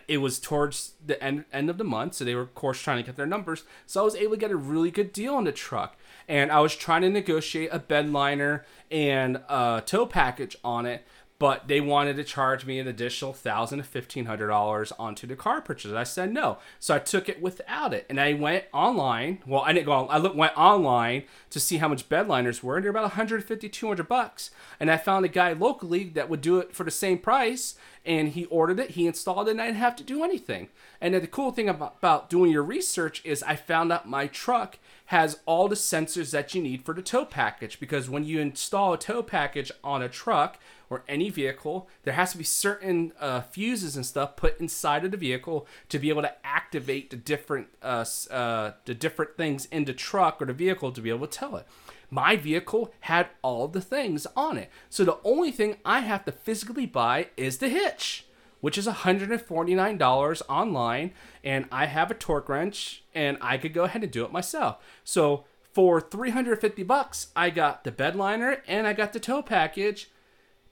it 0.07 0.19
was 0.19 0.39
towards 0.39 0.93
the 1.05 1.21
end 1.21 1.47
end 1.53 1.69
of 1.69 1.79
the 1.79 1.85
month, 1.85 2.15
so 2.15 2.25
they 2.25 2.37
were 2.37 2.43
of 2.43 2.55
course 2.55 2.81
trying 2.81 2.99
to 2.99 3.03
get 3.03 3.17
their 3.17 3.27
numbers. 3.27 3.65
So 3.87 4.03
I 4.03 4.05
was 4.05 4.15
able 4.15 4.35
to 4.35 4.41
get 4.41 4.53
a 4.53 4.57
really 4.57 4.93
good 4.93 5.13
deal 5.13 5.35
on 5.35 5.43
the 5.43 5.53
truck, 5.53 5.97
and 6.29 6.53
I 6.53 6.61
was 6.61 6.77
trying 6.77 7.03
to 7.03 7.11
negotiate 7.11 7.71
a 7.73 7.81
bed 7.81 8.09
liner 8.13 8.65
and 8.89 9.39
a 9.49 9.83
tow 9.85 10.07
package 10.07 10.57
on 10.63 10.87
it 10.87 11.05
but 11.40 11.68
they 11.68 11.81
wanted 11.81 12.16
to 12.16 12.22
charge 12.22 12.66
me 12.66 12.79
an 12.79 12.87
additional 12.87 13.33
thousand 13.33 13.79
to 13.79 13.85
fifteen 13.85 14.26
hundred 14.26 14.48
dollars 14.48 14.92
onto 14.98 15.26
the 15.26 15.35
car 15.35 15.62
purchase. 15.62 15.90
I 15.90 16.05
said 16.05 16.35
no, 16.35 16.59
so 16.79 16.94
I 16.94 16.98
took 16.98 17.31
it 17.31 17.40
without 17.40 17.94
it, 17.94 18.05
and 18.11 18.20
I 18.20 18.35
went 18.35 18.66
online. 18.74 19.42
Well, 19.46 19.62
I 19.62 19.72
didn't 19.72 19.87
go. 19.87 20.07
I 20.07 20.18
went 20.18 20.57
online 20.57 21.24
to 21.48 21.59
see 21.59 21.79
how 21.79 21.88
much 21.88 22.11
bedliners 22.11 22.62
were, 22.62 22.76
and 22.76 22.85
they're 22.85 22.90
about 22.90 23.05
150, 23.05 23.68
200 23.70 24.07
bucks. 24.07 24.50
And 24.79 24.90
I 24.90 24.98
found 24.98 25.24
a 25.24 25.29
guy 25.29 25.55
locally 25.55 26.05
that 26.11 26.29
would 26.29 26.42
do 26.42 26.59
it 26.59 26.74
for 26.74 26.85
the 26.85 26.90
same 26.90 27.16
price, 27.16 27.74
and 28.05 28.29
he 28.29 28.44
ordered 28.46 28.79
it, 28.79 28.90
he 28.90 29.07
installed 29.07 29.48
it, 29.48 29.53
and 29.53 29.62
I 29.62 29.66
didn't 29.66 29.79
have 29.79 29.96
to 29.96 30.05
do 30.05 30.22
anything. 30.22 30.68
And 31.00 31.14
the 31.14 31.26
cool 31.26 31.53
thing 31.53 31.70
about, 31.70 31.96
about 31.98 32.29
doing 32.29 32.50
your 32.53 32.62
research 32.62 33.22
is 33.24 33.42
I 33.42 33.57
found 33.57 33.90
out 33.90 34.07
my 34.07 34.26
truck 34.26 34.79
has 35.07 35.40
all 35.44 35.68
the 35.68 35.74
sensors 35.74 36.31
that 36.31 36.55
you 36.55 36.62
need 36.62 36.85
for 36.85 36.94
the 36.94 37.03
tow 37.03 37.24
package 37.24 37.81
because 37.81 38.09
when 38.09 38.24
you 38.24 38.38
install 38.40 38.92
a 38.92 38.98
tow 38.98 39.22
package 39.22 39.72
on 39.83 40.03
a 40.03 40.09
truck 40.09 40.59
or 40.90 41.05
any 41.09 41.31
vehicle, 41.31 41.88
there 42.03 42.14
has 42.14 42.33
to 42.33 42.38
be 42.38 42.44
certain 42.44 43.12
uh, 43.18 43.40
fuses 43.40 43.96
and 43.96 44.05
stuff 44.05 44.37
put 44.37 44.61
inside 44.61 45.05
of 45.05 45.12
the 45.12 45.16
vehicle 45.16 45.66
to 45.88 45.98
be 45.98 46.09
able 46.09 46.22
to 46.22 46.46
activate 46.46 47.11
the 47.11 47.16
different 47.16 47.68
uh, 47.83 48.05
uh, 48.31 48.72
the 48.85 48.94
different 48.94 49.37
things 49.37 49.66
in 49.66 49.85
the 49.85 49.92
truck 49.92 50.42
or 50.42 50.46
the 50.46 50.53
vehicle 50.53 50.92
to 50.92 51.00
be 51.00 51.09
able 51.09 51.26
to 51.26 51.38
tell 51.38 51.57
it. 51.57 51.66
My 52.11 52.35
vehicle 52.35 52.92
had 53.00 53.29
all 53.40 53.68
the 53.68 53.81
things 53.81 54.26
on 54.37 54.59
it, 54.59 54.68
so 54.90 55.05
the 55.05 55.18
only 55.24 55.53
thing 55.53 55.76
I 55.85 56.00
have 56.00 56.24
to 56.24 56.33
physically 56.33 56.87
buy 56.87 57.29
is 57.37 57.59
the 57.59 57.68
hitch 57.68 58.26
which 58.61 58.76
is 58.76 58.87
$149 58.87 60.42
online, 60.50 61.12
and 61.42 61.64
I 61.72 61.87
have 61.87 62.11
a 62.11 62.14
torque 62.14 62.46
wrench, 62.46 63.03
and 63.14 63.38
I 63.40 63.57
could 63.57 63.72
go 63.72 63.85
ahead 63.85 64.03
and 64.03 64.12
do 64.12 64.22
it 64.22 64.33
myself. 64.33 64.76
So 65.03 65.44
for 65.72 66.00
350 66.00 66.83
bucks, 66.83 67.29
I 67.37 67.50
got 67.50 67.85
the 67.85 67.92
bed 67.92 68.16
liner 68.16 68.62
and 68.66 68.87
I 68.87 68.92
got 68.92 69.12
the 69.12 69.20
tow 69.20 69.42
package, 69.42 70.11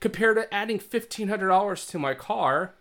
compared 0.00 0.36
to 0.36 0.52
adding 0.54 0.78
$1,500 0.78 1.90
to 1.90 1.98
my 1.98 2.14
car. 2.14 2.74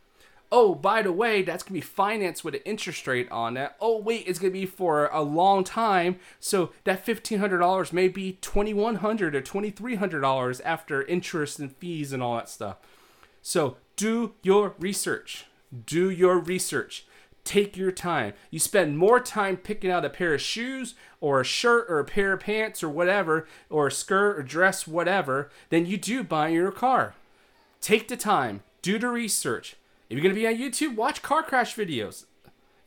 Oh, 0.51 0.75
by 0.75 1.01
the 1.01 1.11
way, 1.11 1.41
that's 1.41 1.63
gonna 1.63 1.73
be 1.73 1.81
financed 1.81 2.45
with 2.45 2.53
an 2.55 2.61
interest 2.63 3.05
rate 3.05 3.29
on 3.29 3.55
that. 3.55 3.75
Oh, 3.81 3.97
wait, 3.97 4.25
it's 4.27 4.39
gonna 4.39 4.51
be 4.51 4.65
for 4.65 5.07
a 5.07 5.21
long 5.21 5.63
time, 5.63 6.19
so 6.39 6.71
that 6.85 7.05
$1,500 7.05 7.91
may 7.91 8.07
be 8.07 8.37
$2,100 8.41 9.35
or 9.35 9.41
$2,300 9.41 10.61
after 10.63 11.03
interest 11.03 11.59
and 11.59 11.75
fees 11.75 12.13
and 12.13 12.23
all 12.23 12.35
that 12.35 12.49
stuff. 12.49 12.77
So 13.41 13.77
do 13.97 14.35
your 14.41 14.75
research. 14.79 15.45
Do 15.85 16.09
your 16.09 16.37
research. 16.37 17.05
Take 17.47 17.77
your 17.77 17.93
time. 17.93 18.33
You 18.51 18.59
spend 18.59 18.97
more 18.97 19.21
time 19.21 19.55
picking 19.55 19.89
out 19.89 20.03
a 20.03 20.09
pair 20.09 20.33
of 20.33 20.41
shoes 20.41 20.95
or 21.21 21.39
a 21.39 21.45
shirt 21.45 21.85
or 21.87 21.97
a 21.97 22.03
pair 22.03 22.33
of 22.33 22.41
pants 22.41 22.83
or 22.83 22.89
whatever, 22.89 23.47
or 23.69 23.87
a 23.87 23.91
skirt 23.91 24.37
or 24.37 24.43
dress, 24.43 24.85
whatever, 24.85 25.49
than 25.69 25.85
you 25.85 25.95
do 25.95 26.25
buying 26.25 26.55
your 26.55 26.73
car. 26.73 27.15
Take 27.79 28.09
the 28.09 28.17
time. 28.17 28.63
Do 28.81 28.99
the 28.99 29.07
research. 29.07 29.77
If 30.09 30.17
you're 30.17 30.23
going 30.23 30.35
to 30.35 30.41
be 30.41 30.45
on 30.45 30.55
YouTube, 30.55 30.97
watch 30.97 31.21
car 31.21 31.41
crash 31.41 31.73
videos 31.73 32.25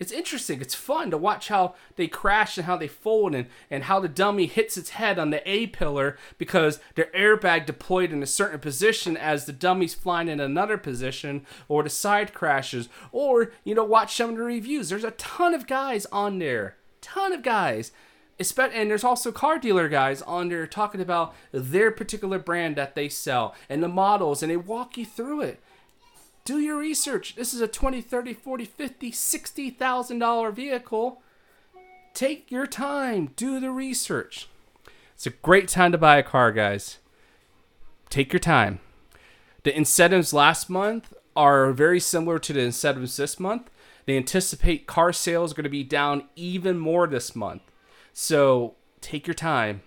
it's 0.01 0.13
interesting. 0.13 0.63
It's 0.63 0.75
fun 0.75 1.11
to 1.11 1.19
watch 1.19 1.49
how 1.49 1.75
they 1.97 2.09
crash 2.09 2.57
and 2.57 2.67
how 2.67 2.79
they 2.79 2.89
fold 2.89 3.35
and, 3.35 3.47
and 3.71 3.85
how 3.85 4.01
the 4.01 4.09
dummy 4.09 4.47
hits 4.47 4.79
its 4.79 4.91
head 4.91 5.19
on 5.19 5.29
the 5.29 5.49
A 5.49 5.67
pillar 5.67 6.17
because 6.39 6.81
their 6.95 7.11
airbag 7.15 7.67
deployed 7.67 8.11
in 8.11 8.23
a 8.23 8.27
certain 8.27 8.61
position 8.61 9.15
as 9.19 9.45
the 9.45 9.53
dummy's 9.53 9.95
flying 9.95 10.29
in 10.29 10.41
another 10.41 10.79
position 10.79 11.45
or 11.69 11.83
the 11.83 11.91
side 11.91 12.33
crashes. 12.33 12.89
Or, 13.13 13.53
you 13.63 13.75
know, 13.75 13.85
watch 13.85 14.17
some 14.17 14.31
of 14.31 14.37
the 14.37 14.43
reviews. 14.43 14.89
There's 14.89 15.05
a 15.05 15.11
ton 15.13 15.53
of 15.53 15.67
guys 15.67 16.07
on 16.07 16.39
there. 16.39 16.77
Ton 17.03 17.35
of 17.35 17.43
guys. 17.43 17.93
And 18.59 18.91
there's 18.91 19.05
also 19.05 19.31
car 19.31 19.59
dealer 19.59 19.91
guys 19.91 20.23
on 20.23 20.49
there 20.49 20.67
talking 20.67 21.03
about 21.03 21.35
their 21.53 21.91
particular 21.91 22.39
brand 22.39 22.75
that 22.77 22.95
they 22.95 23.11
sell 23.11 23.55
and 23.69 23.83
the 23.83 23.89
models, 23.89 24.43
and 24.43 24.51
they 24.51 24.57
walk 24.57 24.97
you 24.97 25.05
through 25.05 25.43
it 25.43 25.63
do 26.51 26.59
your 26.59 26.79
research. 26.79 27.37
This 27.37 27.55
is 27.55 27.61
a 27.61 27.69
20, 27.69 28.03
30, 28.03 28.35
40, 28.35 28.65
50, 28.65 29.13
60,000 29.13 30.19
dollar 30.19 30.51
vehicle. 30.51 31.23
Take 32.13 32.51
your 32.51 32.67
time, 32.67 33.31
do 33.37 33.61
the 33.61 33.71
research. 33.71 34.49
It's 35.15 35.27
a 35.27 35.31
great 35.31 35.69
time 35.69 35.93
to 35.93 35.99
buy 35.99 36.17
a 36.17 36.25
car, 36.25 36.51
guys. 36.51 36.99
Take 38.09 38.33
your 38.33 38.41
time. 38.41 38.81
The 39.63 39.77
incentives 39.77 40.33
last 40.33 40.69
month 40.69 41.15
are 41.37 41.71
very 41.71 42.01
similar 42.01 42.41
to 42.41 42.53
the 42.53 42.63
incentives 42.63 43.17
this 43.17 43.39
month. 43.39 43.71
They 44.07 44.17
anticipate 44.17 44.89
car 44.89 45.13
sales 45.13 45.53
are 45.53 45.55
going 45.55 45.65
to 45.65 45.71
be 45.71 45.85
down 45.85 46.25
even 46.35 46.81
more 46.81 47.07
this 47.07 47.37
month. 47.37 47.63
So 48.13 48.75
take 49.01 49.29
your 49.29 49.35
time. 49.35 49.83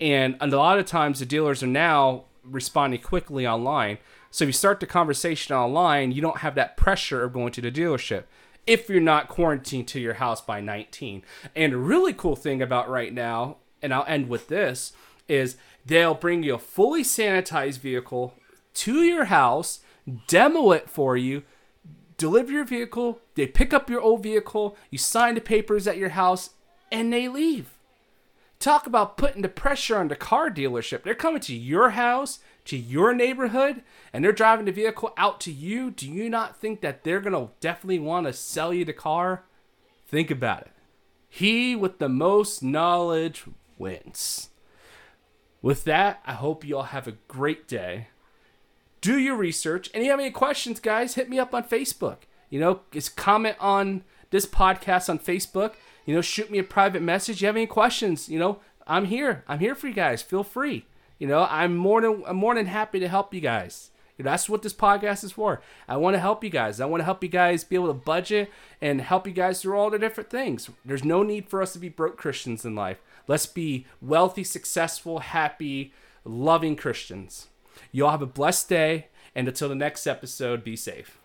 And 0.00 0.34
a 0.40 0.46
lot 0.48 0.80
of 0.80 0.86
times 0.86 1.20
the 1.20 1.26
dealers 1.26 1.62
are 1.62 1.68
now 1.68 2.24
responding 2.42 3.00
quickly 3.00 3.46
online. 3.46 3.98
So 4.30 4.44
if 4.44 4.48
you 4.48 4.52
start 4.52 4.80
the 4.80 4.86
conversation 4.86 5.54
online, 5.54 6.12
you 6.12 6.20
don't 6.20 6.38
have 6.38 6.54
that 6.56 6.76
pressure 6.76 7.24
of 7.24 7.32
going 7.32 7.52
to 7.52 7.60
the 7.60 7.72
dealership 7.72 8.24
if 8.66 8.88
you're 8.90 9.00
not 9.00 9.28
quarantined 9.28 9.88
to 9.88 10.00
your 10.00 10.14
house 10.14 10.42
by 10.42 10.60
19. 10.60 11.22
And 11.56 11.72
a 11.72 11.78
really 11.78 12.12
cool 12.12 12.36
thing 12.36 12.60
about 12.60 12.90
right 12.90 13.12
now, 13.12 13.56
and 13.80 13.94
I'll 13.94 14.04
end 14.06 14.28
with 14.28 14.48
this, 14.48 14.92
is 15.26 15.56
they'll 15.86 16.14
bring 16.14 16.42
you 16.42 16.54
a 16.54 16.58
fully 16.58 17.02
sanitized 17.02 17.78
vehicle 17.78 18.34
to 18.74 19.02
your 19.02 19.24
house, 19.26 19.80
demo 20.26 20.72
it 20.72 20.90
for 20.90 21.16
you, 21.16 21.44
deliver 22.18 22.52
your 22.52 22.64
vehicle, 22.64 23.20
they 23.36 23.46
pick 23.46 23.72
up 23.72 23.88
your 23.88 24.02
old 24.02 24.22
vehicle, 24.22 24.76
you 24.90 24.98
sign 24.98 25.34
the 25.34 25.40
papers 25.40 25.86
at 25.86 25.96
your 25.96 26.10
house, 26.10 26.50
and 26.92 27.10
they 27.10 27.26
leave. 27.26 27.78
Talk 28.58 28.86
about 28.86 29.16
putting 29.16 29.42
the 29.42 29.48
pressure 29.48 29.96
on 29.96 30.08
the 30.08 30.16
car 30.16 30.50
dealership. 30.50 31.04
They're 31.04 31.14
coming 31.14 31.40
to 31.42 31.54
your 31.54 31.90
house, 31.90 32.40
to 32.68 32.76
your 32.76 33.14
neighborhood, 33.14 33.82
and 34.12 34.24
they're 34.24 34.32
driving 34.32 34.66
the 34.66 34.72
vehicle 34.72 35.12
out 35.16 35.40
to 35.42 35.52
you. 35.52 35.90
Do 35.90 36.08
you 36.10 36.28
not 36.28 36.56
think 36.56 36.80
that 36.80 37.04
they're 37.04 37.20
going 37.20 37.32
to 37.32 37.52
definitely 37.60 37.98
want 37.98 38.26
to 38.26 38.32
sell 38.32 38.72
you 38.72 38.84
the 38.84 38.92
car? 38.92 39.44
Think 40.06 40.30
about 40.30 40.62
it. 40.62 40.72
He 41.28 41.76
with 41.76 41.98
the 41.98 42.08
most 42.08 42.62
knowledge 42.62 43.44
wins. 43.76 44.50
With 45.60 45.84
that, 45.84 46.20
I 46.24 46.32
hope 46.32 46.64
you 46.64 46.76
all 46.76 46.84
have 46.84 47.08
a 47.08 47.18
great 47.26 47.68
day. 47.68 48.08
Do 49.00 49.18
your 49.18 49.36
research. 49.36 49.90
And 49.92 50.02
if 50.02 50.06
you 50.06 50.10
have 50.10 50.20
any 50.20 50.30
questions, 50.30 50.80
guys, 50.80 51.14
hit 51.14 51.28
me 51.28 51.38
up 51.38 51.54
on 51.54 51.64
Facebook. 51.64 52.18
You 52.48 52.60
know, 52.60 52.80
just 52.90 53.16
comment 53.16 53.56
on 53.60 54.04
this 54.30 54.46
podcast 54.46 55.08
on 55.08 55.18
Facebook 55.18 55.74
you 56.08 56.14
know, 56.14 56.22
shoot 56.22 56.50
me 56.50 56.58
a 56.58 56.64
private 56.64 57.02
message. 57.02 57.42
You 57.42 57.48
have 57.48 57.56
any 57.56 57.66
questions? 57.66 58.30
You 58.30 58.38
know, 58.38 58.60
I'm 58.86 59.04
here. 59.04 59.44
I'm 59.46 59.58
here 59.58 59.74
for 59.74 59.88
you 59.88 59.92
guys. 59.92 60.22
Feel 60.22 60.42
free. 60.42 60.86
You 61.18 61.26
know, 61.26 61.46
I'm 61.50 61.76
more 61.76 62.00
than 62.00 62.22
I'm 62.26 62.36
more 62.36 62.54
than 62.54 62.66
happy 62.66 63.00
to 63.00 63.08
help 63.08 63.34
you 63.34 63.40
guys. 63.40 63.90
You 64.16 64.24
know, 64.24 64.32
that's 64.32 64.48
what 64.48 64.62
this 64.62 64.74
podcast 64.74 65.22
is 65.22 65.32
for. 65.32 65.62
I 65.86 65.96
want 65.96 66.14
to 66.14 66.20
help 66.20 66.42
you 66.42 66.50
guys. 66.50 66.80
I 66.80 66.86
want 66.86 67.00
to 67.00 67.04
help 67.04 67.22
you 67.22 67.28
guys 67.28 67.62
be 67.62 67.76
able 67.76 67.86
to 67.86 67.94
budget 67.94 68.50
and 68.80 69.00
help 69.00 69.28
you 69.28 69.32
guys 69.32 69.62
through 69.62 69.78
all 69.78 69.90
the 69.90 69.98
different 69.98 70.28
things. 70.28 70.68
There's 70.84 71.04
no 71.04 71.22
need 71.22 71.48
for 71.48 71.62
us 71.62 71.72
to 71.74 71.78
be 71.78 71.88
broke 71.88 72.16
Christians 72.16 72.64
in 72.64 72.74
life. 72.74 72.98
Let's 73.28 73.46
be 73.46 73.86
wealthy, 74.02 74.42
successful, 74.42 75.20
happy, 75.20 75.92
loving 76.24 76.74
Christians. 76.74 77.46
You 77.92 78.06
all 78.06 78.10
have 78.10 78.22
a 78.22 78.26
blessed 78.26 78.68
day, 78.68 79.06
and 79.34 79.46
until 79.46 79.68
the 79.68 79.74
next 79.76 80.06
episode, 80.06 80.64
be 80.64 80.74
safe. 80.74 81.17